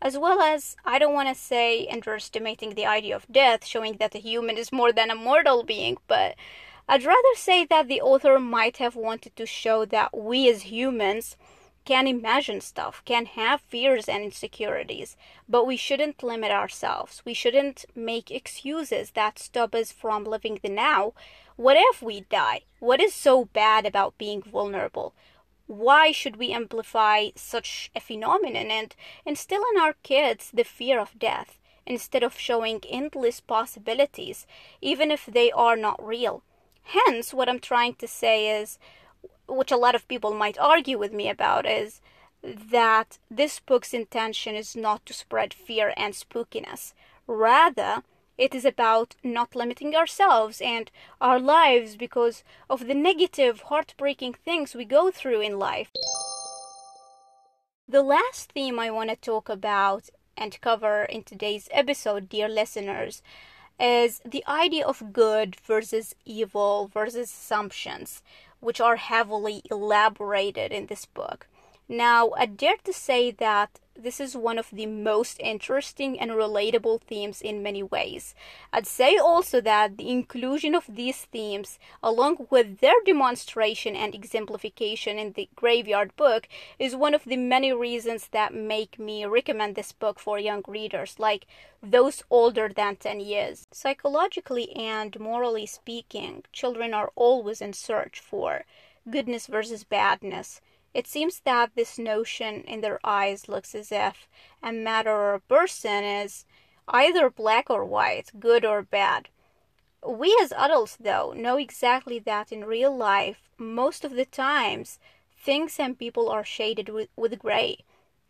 as 0.01 0.17
well 0.17 0.41
as 0.41 0.75
I 0.85 0.99
don't 0.99 1.13
want 1.13 1.29
to 1.29 1.35
say 1.35 1.87
underestimating 1.87 2.75
the 2.75 2.85
idea 2.85 3.15
of 3.15 3.25
death, 3.31 3.65
showing 3.65 3.97
that 3.97 4.15
a 4.15 4.19
human 4.19 4.57
is 4.57 4.71
more 4.71 4.91
than 4.91 5.11
a 5.11 5.15
mortal 5.15 5.63
being, 5.63 5.97
but 6.07 6.35
I'd 6.87 7.03
rather 7.03 7.35
say 7.35 7.65
that 7.65 7.87
the 7.87 8.01
author 8.01 8.39
might 8.39 8.77
have 8.77 8.95
wanted 8.95 9.35
to 9.35 9.45
show 9.45 9.85
that 9.85 10.17
we 10.17 10.49
as 10.49 10.63
humans 10.63 11.37
can 11.85 12.07
imagine 12.07 12.61
stuff, 12.61 13.01
can 13.05 13.25
have 13.25 13.61
fears 13.61 14.07
and 14.07 14.23
insecurities, 14.23 15.17
but 15.47 15.65
we 15.65 15.75
shouldn't 15.75 16.23
limit 16.23 16.51
ourselves. 16.51 17.21
We 17.25 17.33
shouldn't 17.33 17.85
make 17.95 18.31
excuses 18.31 19.11
that 19.11 19.39
stop 19.39 19.73
us 19.73 19.91
from 19.91 20.23
living 20.23 20.59
the 20.61 20.69
now. 20.69 21.13
What 21.55 21.77
if 21.77 22.01
we 22.01 22.21
die? 22.21 22.61
What 22.79 23.01
is 23.01 23.13
so 23.13 23.45
bad 23.45 23.85
about 23.85 24.17
being 24.17 24.41
vulnerable? 24.41 25.13
Why 25.69 26.11
should 26.11 26.37
we 26.37 26.51
amplify 26.51 27.27
such 27.35 27.91
a 27.95 27.99
phenomenon 27.99 28.71
and 28.71 28.95
instill 29.23 29.61
in 29.71 29.79
our 29.79 29.93
kids 30.01 30.49
the 30.51 30.63
fear 30.63 30.99
of 30.99 31.19
death 31.19 31.59
instead 31.85 32.23
of 32.23 32.39
showing 32.39 32.81
endless 32.89 33.39
possibilities, 33.39 34.47
even 34.81 35.11
if 35.11 35.27
they 35.27 35.51
are 35.51 35.75
not 35.75 36.03
real? 36.03 36.41
Hence, 36.85 37.35
what 37.35 37.47
I'm 37.47 37.59
trying 37.59 37.93
to 37.95 38.07
say 38.07 38.59
is, 38.59 38.79
which 39.47 39.71
a 39.71 39.77
lot 39.77 39.93
of 39.93 40.07
people 40.07 40.33
might 40.33 40.57
argue 40.57 40.97
with 40.97 41.13
me 41.13 41.29
about, 41.29 41.67
is 41.67 42.01
that 42.41 43.19
this 43.29 43.59
book's 43.59 43.93
intention 43.93 44.55
is 44.55 44.75
not 44.75 45.05
to 45.05 45.13
spread 45.13 45.53
fear 45.53 45.93
and 45.95 46.15
spookiness. 46.15 46.93
Rather, 47.27 48.01
it 48.39 48.55
is 48.55 48.63
about 48.63 49.15
not 49.21 49.53
limiting 49.53 49.93
ourselves 49.93 50.61
and 50.61 50.89
our 51.19 51.39
lives 51.39 51.97
because 51.97 52.41
of 52.69 52.87
the 52.87 52.93
negative, 52.93 53.63
heartbreaking 53.63 54.33
things 54.33 54.73
we 54.73 54.85
go 54.85 55.11
through 55.11 55.41
in 55.41 55.59
life. 55.59 55.91
The 57.87 58.01
last 58.01 58.53
theme 58.53 58.79
I 58.79 58.91
want 58.91 59.09
to 59.09 59.17
talk 59.17 59.49
about 59.49 60.09
and 60.37 60.61
cover 60.61 61.03
in 61.03 61.23
today's 61.23 61.67
episode, 61.71 62.29
dear 62.29 62.47
listeners, 62.47 63.21
is 63.77 64.21
the 64.23 64.45
idea 64.47 64.85
of 64.85 65.11
good 65.11 65.57
versus 65.59 66.15
evil 66.23 66.89
versus 66.93 67.29
assumptions, 67.29 68.21
which 68.61 68.79
are 68.79 68.95
heavily 68.95 69.63
elaborated 69.69 70.71
in 70.71 70.85
this 70.85 71.05
book. 71.05 71.47
Now, 71.91 72.33
I 72.37 72.45
dare 72.45 72.77
to 72.83 72.93
say 72.93 73.31
that 73.31 73.79
this 73.95 74.19
is 74.19 74.37
one 74.37 74.59
of 74.59 74.69
the 74.71 74.85
most 74.85 75.39
interesting 75.39 76.19
and 76.19 76.29
relatable 76.29 77.01
themes 77.01 77.41
in 77.41 77.63
many 77.63 77.81
ways. 77.81 78.35
I'd 78.71 78.85
say 78.85 79.17
also 79.17 79.59
that 79.61 79.97
the 79.97 80.11
inclusion 80.11 80.75
of 80.75 80.85
these 80.87 81.25
themes, 81.25 81.79
along 82.03 82.45
with 82.51 82.79
their 82.79 82.93
demonstration 83.07 83.95
and 83.95 84.13
exemplification 84.13 85.17
in 85.17 85.31
the 85.31 85.49
Graveyard 85.55 86.15
Book, 86.15 86.47
is 86.77 86.95
one 86.95 87.15
of 87.15 87.23
the 87.23 87.37
many 87.37 87.73
reasons 87.73 88.27
that 88.27 88.53
make 88.53 88.99
me 88.99 89.25
recommend 89.25 89.73
this 89.73 89.91
book 89.91 90.19
for 90.19 90.37
young 90.37 90.63
readers, 90.67 91.15
like 91.17 91.47
those 91.81 92.21
older 92.29 92.69
than 92.69 92.97
10 92.97 93.19
years. 93.19 93.67
Psychologically 93.71 94.71
and 94.75 95.19
morally 95.19 95.65
speaking, 95.65 96.43
children 96.53 96.93
are 96.93 97.11
always 97.15 97.61
in 97.61 97.73
search 97.73 98.19
for 98.19 98.63
goodness 99.09 99.47
versus 99.47 99.83
badness 99.83 100.61
it 100.93 101.07
seems 101.07 101.41
that 101.41 101.75
this 101.75 101.99
notion 101.99 102.63
in 102.63 102.81
their 102.81 102.99
eyes 103.03 103.47
looks 103.47 103.75
as 103.75 103.91
if 103.91 104.27
a 104.63 104.71
matter 104.71 105.11
or 105.11 105.35
a 105.35 105.39
person 105.39 106.03
is 106.03 106.45
either 106.87 107.29
black 107.29 107.69
or 107.69 107.85
white, 107.85 108.31
good 108.39 108.65
or 108.65 108.81
bad. 108.81 109.29
We 110.05 110.37
as 110.41 110.51
adults, 110.53 110.97
though, 110.99 111.33
know 111.35 111.57
exactly 111.57 112.19
that 112.19 112.51
in 112.51 112.65
real 112.65 112.95
life, 112.95 113.49
most 113.57 114.03
of 114.03 114.11
the 114.11 114.25
times, 114.25 114.99
things 115.37 115.79
and 115.79 115.99
people 115.99 116.29
are 116.29 116.43
shaded 116.43 116.89
with, 116.89 117.09
with 117.15 117.37
gray, 117.37 117.79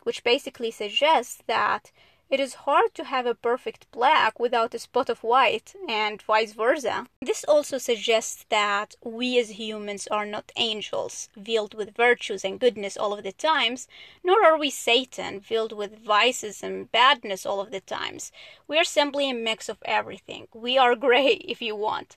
which 0.04 0.24
basically 0.24 0.72
suggests 0.72 1.42
that 1.48 1.92
it 2.30 2.40
is 2.40 2.66
hard 2.66 2.94
to 2.94 3.06
have 3.06 3.26
a 3.26 3.34
perfect 3.34 3.90
black 3.92 4.40
without 4.40 4.76
a 4.76 4.80
spot 4.80 5.10
of 5.10 5.24
white, 5.24 5.74
and 5.88 6.22
vice 6.22 6.54
versa. 6.54 7.08
This 7.22 7.44
also 7.44 7.80
suggests 7.80 8.46
that 8.50 8.96
we 9.04 9.40
as 9.40 9.58
humans 9.60 10.08
are 10.12 10.28
not 10.28 10.52
angels, 10.56 11.30
filled 11.44 11.74
with 11.74 11.96
virtues 11.96 12.46
and 12.46 12.60
goodness 12.60 12.96
all 12.96 13.14
of 13.14 13.24
the 13.24 13.32
times, 13.32 13.88
nor 14.24 14.46
are 14.46 14.60
we 14.60 14.70
Satan, 14.70 15.42
filled 15.42 15.74
with 15.74 16.06
vices 16.06 16.62
and 16.62 16.92
badness 16.92 17.48
all 17.48 17.60
of 17.60 17.72
the 17.72 17.82
times. 17.82 18.32
We 18.68 18.78
are 18.78 18.84
simply 18.84 19.30
a 19.30 19.34
mix 19.34 19.68
of 19.68 19.80
everything. 19.84 20.48
We 20.54 20.78
are 20.78 20.96
gray, 20.96 21.34
if 21.48 21.64
you 21.64 21.76
want. 21.76 22.16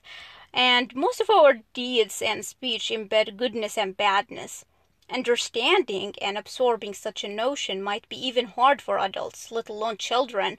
And 0.53 0.95
most 0.95 1.21
of 1.21 1.31
our 1.31 1.61
deeds 1.73 2.21
and 2.21 2.45
speech 2.45 2.89
embed 2.89 3.35
goodness 3.35 3.79
and 3.79 3.97
badness. 3.97 4.65
Understanding 5.09 6.15
and 6.21 6.37
absorbing 6.37 6.93
such 6.93 7.23
a 7.23 7.27
notion 7.27 7.83
might 7.83 8.07
be 8.07 8.15
even 8.15 8.45
hard 8.45 8.81
for 8.81 8.97
adults, 8.97 9.51
let 9.51 9.67
alone 9.67 9.97
children. 9.97 10.57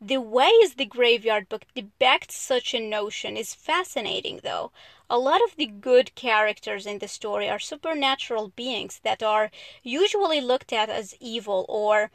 The 0.00 0.20
ways 0.20 0.74
the 0.74 0.84
Graveyard 0.84 1.48
Book 1.48 1.64
depicts 1.74 2.36
such 2.36 2.74
a 2.74 2.80
notion 2.80 3.36
is 3.36 3.54
fascinating, 3.54 4.40
though. 4.42 4.72
A 5.08 5.18
lot 5.18 5.42
of 5.44 5.54
the 5.56 5.66
good 5.66 6.14
characters 6.16 6.86
in 6.86 6.98
the 6.98 7.08
story 7.08 7.48
are 7.48 7.60
supernatural 7.60 8.48
beings 8.48 9.00
that 9.04 9.22
are 9.22 9.50
usually 9.82 10.40
looked 10.40 10.72
at 10.72 10.90
as 10.90 11.14
evil 11.20 11.64
or 11.68 12.10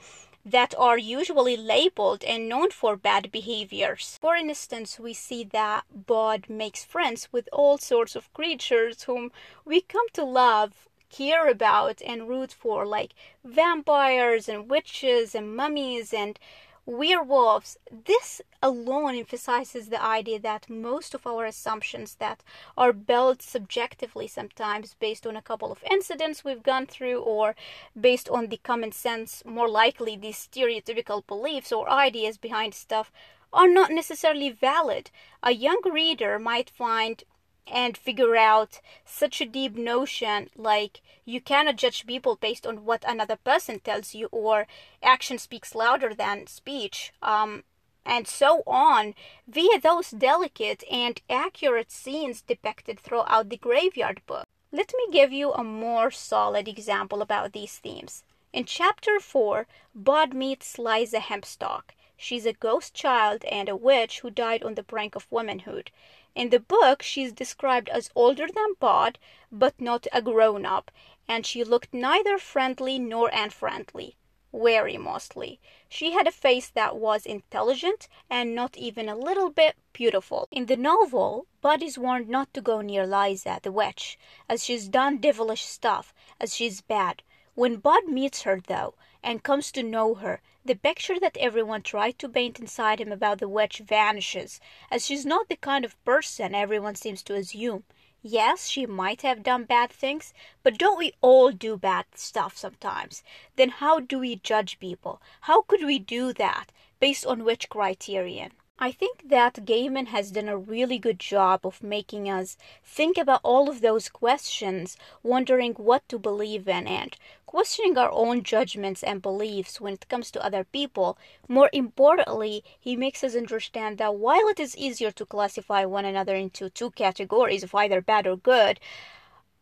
that 0.45 0.75
are 0.77 0.97
usually 0.97 1.55
labeled 1.55 2.23
and 2.23 2.49
known 2.49 2.71
for 2.71 2.97
bad 2.97 3.31
behaviors. 3.31 4.17
For 4.21 4.35
instance, 4.35 4.99
we 4.99 5.13
see 5.13 5.45
that 5.45 5.85
Bod 5.93 6.49
makes 6.49 6.83
friends 6.83 7.29
with 7.31 7.47
all 7.53 7.77
sorts 7.77 8.15
of 8.15 8.33
creatures 8.33 9.03
whom 9.03 9.31
we 9.63 9.81
come 9.81 10.09
to 10.13 10.23
love 10.25 10.88
care 11.09 11.49
about 11.49 12.01
and 12.05 12.29
root 12.29 12.51
for, 12.51 12.85
like 12.85 13.13
vampires 13.43 14.47
and 14.47 14.69
witches 14.69 15.35
and 15.35 15.55
mummies 15.55 16.13
and 16.13 16.39
werewolves. 16.85 17.77
This 17.91 18.41
alone 18.63 19.15
emphasizes 19.15 19.89
the 19.89 20.01
idea 20.01 20.39
that 20.39 20.69
most 20.69 21.13
of 21.13 21.27
our 21.27 21.45
assumptions 21.45 22.15
that 22.15 22.43
are 22.77 22.93
built 22.93 23.41
subjectively 23.41 24.27
sometimes 24.27 24.95
based 24.99 25.27
on 25.27 25.35
a 25.35 25.41
couple 25.41 25.71
of 25.71 25.83
incidents 25.89 26.43
we've 26.43 26.63
gone 26.63 26.87
through 26.87 27.19
or 27.19 27.55
based 27.99 28.27
on 28.29 28.47
the 28.47 28.57
common 28.57 28.91
sense, 28.91 29.43
more 29.45 29.69
likely 29.69 30.15
the 30.15 30.29
stereotypical 30.29 31.25
beliefs 31.25 31.71
or 31.71 31.89
ideas 31.89 32.37
behind 32.37 32.73
stuff 32.73 33.11
are 33.53 33.67
not 33.67 33.91
necessarily 33.91 34.49
valid. 34.49 35.11
A 35.43 35.51
young 35.51 35.81
reader 35.85 36.39
might 36.39 36.69
find 36.69 37.23
and 37.67 37.97
figure 37.97 38.35
out 38.35 38.81
such 39.05 39.41
a 39.41 39.45
deep 39.45 39.75
notion 39.75 40.49
like 40.55 41.01
you 41.25 41.39
cannot 41.39 41.75
judge 41.75 42.07
people 42.07 42.35
based 42.35 42.65
on 42.65 42.85
what 42.85 43.03
another 43.07 43.35
person 43.35 43.79
tells 43.79 44.15
you 44.15 44.27
or 44.31 44.67
action 45.03 45.37
speaks 45.37 45.75
louder 45.75 46.13
than 46.13 46.47
speech 46.47 47.11
um, 47.21 47.63
and 48.05 48.27
so 48.27 48.63
on 48.65 49.13
via 49.47 49.79
those 49.79 50.09
delicate 50.11 50.83
and 50.91 51.21
accurate 51.29 51.91
scenes 51.91 52.41
depicted 52.41 52.99
throughout 52.99 53.49
the 53.49 53.57
graveyard 53.57 54.21
book. 54.25 54.45
Let 54.71 54.93
me 54.97 55.11
give 55.11 55.31
you 55.31 55.51
a 55.51 55.63
more 55.63 56.09
solid 56.11 56.67
example 56.67 57.21
about 57.21 57.53
these 57.53 57.77
themes. 57.77 58.23
In 58.51 58.65
chapter 58.65 59.19
4 59.19 59.67
bud 59.93 60.33
meets 60.33 60.79
liza 60.79 61.19
hempstock. 61.19 61.91
She's 62.17 62.45
a 62.45 62.53
ghost 62.53 62.93
child 62.93 63.45
and 63.45 63.69
a 63.69 63.75
witch 63.75 64.19
who 64.19 64.29
died 64.29 64.63
on 64.63 64.75
the 64.75 64.83
brink 64.83 65.15
of 65.15 65.27
womanhood 65.29 65.91
in 66.39 66.51
the 66.51 66.59
book, 66.61 67.01
she's 67.01 67.33
described 67.33 67.89
as 67.89 68.09
older 68.15 68.47
than 68.47 68.73
Bud, 68.79 69.19
but 69.51 69.81
not 69.81 70.07
a 70.13 70.21
grown 70.21 70.65
up, 70.65 70.89
and 71.27 71.45
she 71.45 71.65
looked 71.65 71.93
neither 71.93 72.37
friendly 72.37 72.97
nor 72.97 73.29
unfriendly. 73.33 74.15
Wary 74.53 74.95
mostly. 74.95 75.59
She 75.89 76.13
had 76.13 76.27
a 76.27 76.31
face 76.31 76.69
that 76.69 76.95
was 76.95 77.25
intelligent 77.25 78.07
and 78.29 78.55
not 78.55 78.77
even 78.77 79.09
a 79.09 79.17
little 79.17 79.49
bit 79.49 79.75
beautiful. 79.91 80.47
In 80.49 80.67
the 80.67 80.77
novel, 80.77 81.45
Bud 81.59 81.83
is 81.83 81.99
warned 81.99 82.29
not 82.29 82.53
to 82.53 82.61
go 82.61 82.79
near 82.79 83.05
Liza, 83.05 83.59
the 83.61 83.73
witch, 83.73 84.17
as 84.47 84.63
she's 84.63 84.87
done 84.87 85.17
devilish 85.17 85.65
stuff, 85.65 86.13
as 86.39 86.55
she's 86.55 86.79
bad. 86.79 87.21
When 87.53 87.75
Bud 87.75 88.05
meets 88.05 88.43
her, 88.43 88.61
though, 88.65 88.93
and 89.21 89.43
comes 89.43 89.73
to 89.73 89.83
know 89.83 90.13
her, 90.15 90.41
the 90.65 90.75
picture 90.75 91.19
that 91.19 91.37
everyone 91.37 91.81
tried 91.81 92.19
to 92.19 92.29
paint 92.29 92.59
inside 92.59 92.99
him 92.99 93.11
about 93.11 93.39
the 93.39 93.47
witch 93.47 93.79
vanishes, 93.79 94.59
as 94.91 95.05
she's 95.05 95.25
not 95.25 95.49
the 95.49 95.55
kind 95.55 95.85
of 95.85 96.03
person 96.03 96.53
everyone 96.53 96.95
seems 96.95 97.23
to 97.23 97.35
assume. 97.35 97.83
Yes, 98.21 98.67
she 98.67 98.85
might 98.85 99.21
have 99.21 99.43
done 99.43 99.63
bad 99.63 99.89
things, 99.89 100.33
but 100.61 100.77
don't 100.77 100.97
we 100.97 101.13
all 101.21 101.51
do 101.51 101.77
bad 101.77 102.05
stuff 102.15 102.57
sometimes? 102.57 103.23
Then 103.55 103.69
how 103.69 104.01
do 104.01 104.19
we 104.19 104.35
judge 104.35 104.77
people? 104.79 105.21
How 105.41 105.61
could 105.61 105.85
we 105.85 105.99
do 105.99 106.33
that? 106.33 106.71
Based 106.99 107.25
on 107.25 107.45
which 107.45 107.69
criterion? 107.69 108.51
I 108.81 108.93
think 108.93 109.27
that 109.27 109.65
Gaiman 109.65 110.07
has 110.07 110.31
done 110.31 110.47
a 110.47 110.57
really 110.57 110.97
good 110.97 111.19
job 111.19 111.65
of 111.65 111.83
making 111.83 112.29
us 112.29 112.55
think 112.81 113.17
about 113.17 113.41
all 113.43 113.69
of 113.69 113.81
those 113.81 114.07
questions, 114.07 114.95
wondering 115.21 115.73
what 115.73 116.07
to 116.07 116.17
believe 116.17 116.65
in, 116.65 116.87
and 116.87 117.17
questioning 117.49 117.97
our 117.97 118.11
own 118.11 118.43
judgments 118.43 119.01
and 119.01 119.23
beliefs 119.23 119.81
when 119.81 119.93
it 119.95 120.07
comes 120.07 120.29
to 120.29 120.45
other 120.45 120.63
people. 120.63 121.17
More 121.47 121.67
importantly, 121.73 122.63
he 122.79 122.95
makes 122.95 123.23
us 123.23 123.35
understand 123.35 123.97
that 123.97 124.13
while 124.13 124.47
it 124.49 124.59
is 124.59 124.77
easier 124.77 125.09
to 125.13 125.25
classify 125.25 125.83
one 125.83 126.05
another 126.05 126.35
into 126.35 126.69
two 126.69 126.91
categories 126.91 127.63
of 127.63 127.73
either 127.73 128.01
bad 128.01 128.27
or 128.27 128.37
good, 128.37 128.79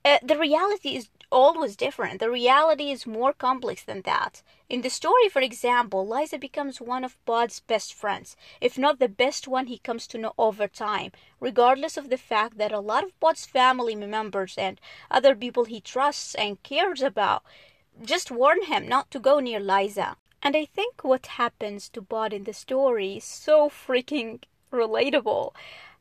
uh, 0.03 0.17
the 0.21 0.37
reality 0.37 0.97
is 0.97 1.07
always 1.31 1.77
different. 1.77 2.19
The 2.19 2.29
reality 2.29 2.91
is 2.91 3.07
more 3.07 3.31
complex 3.31 3.85
than 3.85 4.01
that. 4.01 4.41
In 4.67 4.81
the 4.81 4.89
story, 4.89 5.29
for 5.29 5.41
example, 5.41 6.05
Liza 6.05 6.37
becomes 6.37 6.81
one 6.81 7.05
of 7.05 7.15
Bud's 7.23 7.61
best 7.61 7.93
friends, 7.93 8.35
if 8.59 8.77
not 8.77 8.99
the 8.99 9.07
best 9.07 9.47
one 9.47 9.67
he 9.67 9.77
comes 9.77 10.07
to 10.07 10.17
know 10.17 10.33
over 10.37 10.67
time, 10.67 11.13
regardless 11.39 11.95
of 11.95 12.09
the 12.09 12.17
fact 12.17 12.57
that 12.57 12.73
a 12.73 12.81
lot 12.81 13.05
of 13.05 13.17
Bud's 13.21 13.45
family 13.45 13.95
members 13.95 14.55
and 14.57 14.81
other 15.09 15.35
people 15.35 15.63
he 15.63 15.79
trusts 15.79 16.35
and 16.35 16.61
cares 16.63 17.01
about 17.01 17.43
just 18.03 18.31
warn 18.31 18.63
him 18.63 18.87
not 18.87 19.09
to 19.11 19.19
go 19.19 19.39
near 19.39 19.59
Liza. 19.59 20.17
And 20.41 20.55
I 20.55 20.65
think 20.65 21.03
what 21.03 21.25
happens 21.25 21.89
to 21.89 22.01
Bud 22.01 22.33
in 22.33 22.43
the 22.43 22.53
story 22.53 23.17
is 23.17 23.23
so 23.23 23.69
freaking 23.69 24.43
relatable. 24.71 25.51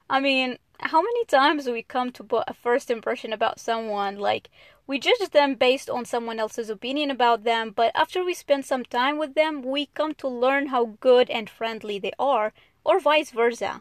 I 0.09 0.21
mean, 0.21 0.59
how 0.81 1.01
many 1.01 1.25
times 1.25 1.67
we 1.67 1.83
come 1.83 2.13
to 2.13 2.27
a 2.47 2.55
first 2.55 2.91
impression 2.91 3.33
about 3.33 3.59
someone 3.59 4.19
like 4.19 4.51
we 4.87 4.99
judge 4.99 5.31
them 5.33 5.55
based 5.55 5.91
on 5.91 6.05
someone 6.05 6.39
else's 6.39 6.71
opinion 6.71 7.11
about 7.11 7.45
them 7.45 7.73
but 7.75 7.91
after 7.95 8.25
we 8.25 8.35
spend 8.35 8.65
some 8.65 8.85
time 8.85 9.19
with 9.19 9.35
them 9.35 9.63
we 9.63 9.87
come 9.87 10.15
to 10.15 10.29
learn 10.29 10.67
how 10.67 10.97
good 11.01 11.31
and 11.31 11.49
friendly 11.49 11.99
they 11.99 12.13
are 12.19 12.53
or 12.85 13.01
vice 13.01 13.31
versa 13.31 13.81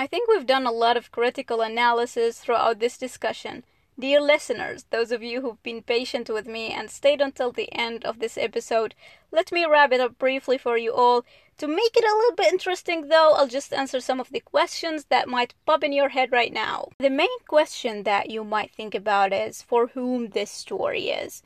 I 0.00 0.06
think 0.06 0.30
we've 0.30 0.46
done 0.46 0.66
a 0.66 0.72
lot 0.72 0.96
of 0.96 1.12
critical 1.12 1.60
analysis 1.60 2.38
throughout 2.38 2.78
this 2.78 2.96
discussion 2.96 3.64
Dear 3.98 4.22
listeners, 4.22 4.86
those 4.88 5.12
of 5.12 5.22
you 5.22 5.42
who've 5.42 5.62
been 5.62 5.82
patient 5.82 6.30
with 6.30 6.46
me 6.46 6.72
and 6.72 6.90
stayed 6.90 7.20
until 7.20 7.52
the 7.52 7.70
end 7.70 8.06
of 8.06 8.18
this 8.18 8.38
episode, 8.38 8.94
let 9.30 9.52
me 9.52 9.66
wrap 9.66 9.92
it 9.92 10.00
up 10.00 10.18
briefly 10.18 10.56
for 10.56 10.78
you 10.78 10.94
all. 10.94 11.26
To 11.58 11.68
make 11.68 11.94
it 11.94 12.04
a 12.10 12.16
little 12.16 12.34
bit 12.34 12.50
interesting, 12.50 13.08
though, 13.08 13.34
I'll 13.34 13.46
just 13.46 13.74
answer 13.74 14.00
some 14.00 14.20
of 14.20 14.30
the 14.30 14.40
questions 14.40 15.04
that 15.10 15.28
might 15.28 15.52
pop 15.66 15.84
in 15.84 15.92
your 15.92 16.08
head 16.08 16.32
right 16.32 16.50
now. 16.50 16.88
The 16.98 17.10
main 17.10 17.38
question 17.46 18.04
that 18.04 18.30
you 18.30 18.42
might 18.42 18.72
think 18.72 18.94
about 18.94 19.34
is 19.34 19.60
for 19.60 19.88
whom 19.88 20.30
this 20.30 20.50
story 20.50 21.10
is. 21.10 21.42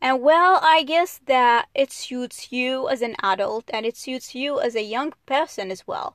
And 0.00 0.22
well, 0.22 0.60
I 0.62 0.84
guess 0.84 1.20
that 1.26 1.66
it 1.74 1.90
suits 1.90 2.52
you 2.52 2.88
as 2.88 3.02
an 3.02 3.16
adult 3.24 3.64
and 3.72 3.84
it 3.84 3.96
suits 3.96 4.36
you 4.36 4.60
as 4.60 4.76
a 4.76 4.84
young 4.84 5.14
person 5.26 5.72
as 5.72 5.84
well. 5.84 6.14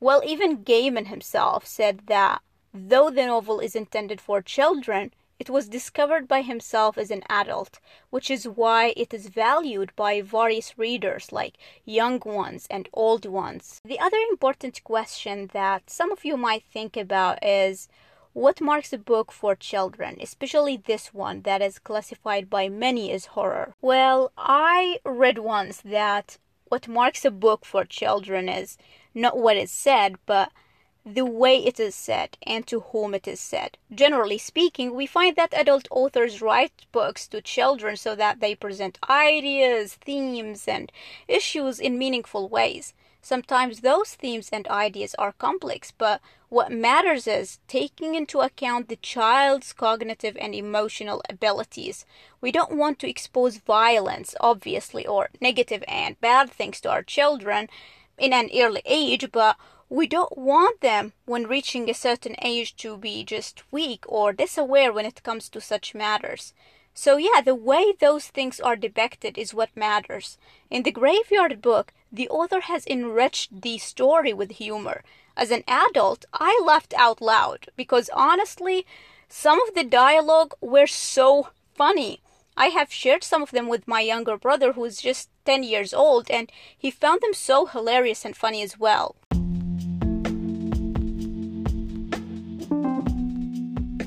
Well, 0.00 0.22
even 0.24 0.64
Gaiman 0.64 1.06
himself 1.06 1.66
said 1.66 2.02
that 2.06 2.42
Though 2.78 3.08
the 3.08 3.24
novel 3.24 3.60
is 3.60 3.74
intended 3.74 4.20
for 4.20 4.42
children, 4.42 5.14
it 5.38 5.48
was 5.48 5.66
discovered 5.66 6.28
by 6.28 6.42
himself 6.42 6.98
as 6.98 7.10
an 7.10 7.22
adult, 7.30 7.80
which 8.10 8.30
is 8.30 8.46
why 8.46 8.92
it 8.98 9.14
is 9.14 9.28
valued 9.28 9.96
by 9.96 10.20
various 10.20 10.76
readers, 10.76 11.32
like 11.32 11.56
young 11.86 12.20
ones 12.22 12.66
and 12.68 12.90
old 12.92 13.24
ones. 13.24 13.80
The 13.82 13.98
other 13.98 14.18
important 14.28 14.84
question 14.84 15.48
that 15.54 15.88
some 15.88 16.12
of 16.12 16.24
you 16.26 16.36
might 16.36 16.64
think 16.64 16.98
about 16.98 17.42
is 17.42 17.88
what 18.34 18.60
marks 18.60 18.92
a 18.92 18.98
book 18.98 19.32
for 19.32 19.54
children, 19.54 20.18
especially 20.20 20.76
this 20.76 21.14
one 21.14 21.40
that 21.42 21.62
is 21.62 21.78
classified 21.78 22.50
by 22.50 22.68
many 22.68 23.10
as 23.10 23.26
horror? 23.36 23.74
Well, 23.80 24.32
I 24.36 25.00
read 25.02 25.38
once 25.38 25.80
that 25.80 26.36
what 26.68 26.88
marks 26.88 27.24
a 27.24 27.30
book 27.30 27.64
for 27.64 27.86
children 27.86 28.50
is 28.50 28.76
not 29.16 29.38
what 29.38 29.56
is 29.56 29.70
said, 29.70 30.16
but 30.26 30.52
the 31.06 31.24
way 31.24 31.64
it 31.64 31.78
is 31.78 31.94
said 31.94 32.36
and 32.42 32.66
to 32.66 32.80
whom 32.80 33.14
it 33.14 33.28
is 33.28 33.40
said. 33.40 33.78
Generally 33.94 34.38
speaking, 34.38 34.94
we 34.94 35.06
find 35.06 35.36
that 35.36 35.54
adult 35.54 35.86
authors 35.90 36.42
write 36.42 36.84
books 36.90 37.28
to 37.28 37.40
children 37.40 37.96
so 37.96 38.16
that 38.16 38.40
they 38.40 38.54
present 38.56 38.98
ideas, 39.08 39.94
themes, 39.94 40.66
and 40.66 40.90
issues 41.28 41.78
in 41.78 41.96
meaningful 41.96 42.48
ways. 42.48 42.92
Sometimes 43.22 43.80
those 43.80 44.14
themes 44.14 44.50
and 44.52 44.68
ideas 44.68 45.14
are 45.16 45.32
complex, 45.32 45.92
but 45.96 46.20
what 46.48 46.70
matters 46.70 47.26
is 47.26 47.58
taking 47.66 48.14
into 48.14 48.40
account 48.40 48.88
the 48.88 48.96
child's 48.96 49.72
cognitive 49.72 50.36
and 50.40 50.54
emotional 50.54 51.22
abilities. 51.28 52.04
We 52.40 52.52
don't 52.52 52.76
want 52.76 52.98
to 53.00 53.10
expose 53.10 53.56
violence, 53.58 54.36
obviously, 54.40 55.06
or 55.06 55.30
negative 55.40 55.82
and 55.88 56.20
bad 56.20 56.50
things 56.50 56.80
to 56.82 56.90
our 56.90 57.02
children 57.02 57.68
in 58.18 58.32
an 58.32 58.50
early 58.54 58.82
age, 58.84 59.30
but 59.32 59.56
we 59.88 60.06
don't 60.06 60.36
want 60.36 60.80
them 60.80 61.12
when 61.26 61.46
reaching 61.46 61.88
a 61.88 61.94
certain 61.94 62.34
age 62.42 62.76
to 62.76 62.96
be 62.96 63.24
just 63.24 63.62
weak 63.70 64.04
or 64.08 64.32
disaware 64.32 64.92
when 64.92 65.06
it 65.06 65.22
comes 65.22 65.48
to 65.48 65.60
such 65.60 65.94
matters. 65.94 66.52
So, 66.92 67.18
yeah, 67.18 67.40
the 67.44 67.54
way 67.54 67.92
those 67.92 68.28
things 68.28 68.58
are 68.58 68.74
depicted 68.74 69.36
is 69.36 69.52
what 69.52 69.76
matters. 69.76 70.38
In 70.70 70.82
the 70.82 70.90
Graveyard 70.90 71.60
Book, 71.60 71.92
the 72.10 72.28
author 72.28 72.60
has 72.60 72.86
enriched 72.86 73.60
the 73.60 73.78
story 73.78 74.32
with 74.32 74.52
humor. 74.52 75.04
As 75.36 75.50
an 75.50 75.62
adult, 75.68 76.24
I 76.32 76.58
laughed 76.64 76.94
out 76.96 77.20
loud 77.20 77.68
because 77.76 78.08
honestly, 78.14 78.86
some 79.28 79.60
of 79.68 79.74
the 79.74 79.84
dialogue 79.84 80.54
were 80.60 80.86
so 80.86 81.48
funny. 81.74 82.22
I 82.56 82.68
have 82.68 82.92
shared 82.92 83.22
some 83.22 83.42
of 83.42 83.50
them 83.50 83.68
with 83.68 83.86
my 83.86 84.00
younger 84.00 84.38
brother 84.38 84.72
who 84.72 84.84
is 84.84 85.00
just 85.00 85.28
10 85.44 85.62
years 85.62 85.92
old, 85.92 86.30
and 86.30 86.50
he 86.76 86.90
found 86.90 87.20
them 87.20 87.34
so 87.34 87.66
hilarious 87.66 88.24
and 88.24 88.34
funny 88.34 88.62
as 88.62 88.78
well. 88.78 89.16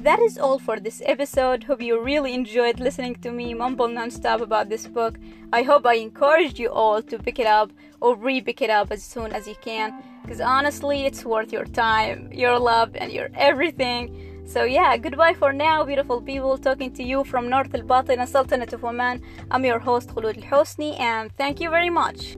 that 0.03 0.19
is 0.19 0.38
all 0.38 0.57
for 0.57 0.79
this 0.79 1.03
episode. 1.05 1.63
Hope 1.65 1.81
you 1.81 2.01
really 2.01 2.33
enjoyed 2.33 2.79
listening 2.79 3.15
to 3.15 3.31
me 3.31 3.53
mumble 3.53 3.88
nonstop 3.88 4.41
about 4.41 4.69
this 4.69 4.88
book. 4.88 5.19
I 5.53 5.62
hope 5.62 5.85
I 5.85 5.95
encouraged 5.95 6.57
you 6.57 6.69
all 6.69 7.01
to 7.03 7.19
pick 7.19 7.38
it 7.38 7.45
up 7.45 7.71
or 7.99 8.15
re 8.15 8.41
pick 8.41 8.62
it 8.62 8.69
up 8.69 8.91
as 8.91 9.03
soon 9.03 9.33
as 9.33 9.47
you 9.47 9.55
can 9.62 10.01
because 10.23 10.41
honestly, 10.41 11.05
it's 11.05 11.25
worth 11.25 11.51
your 11.51 11.65
time, 11.65 12.31
your 12.31 12.57
love, 12.57 12.95
and 12.95 13.12
your 13.12 13.29
everything. 13.35 14.28
So 14.49 14.63
yeah, 14.63 14.97
goodbye 14.97 15.35
for 15.35 15.53
now, 15.53 15.83
beautiful 15.83 16.21
people. 16.21 16.57
Talking 16.57 16.91
to 16.93 17.03
you 17.03 17.23
from 17.23 17.49
North 17.49 17.75
Al 17.75 17.83
Batin, 17.83 18.25
Sultanate 18.25 18.73
of 18.73 18.83
Oman. 18.83 19.21
I'm 19.51 19.63
your 19.63 19.77
host 19.77 20.09
Khulud 20.09 20.38
Al 20.43 20.49
Hosni, 20.49 20.99
and 20.99 21.31
thank 21.38 21.62
you 21.62 21.69
very 21.69 21.91
much. 21.91 22.35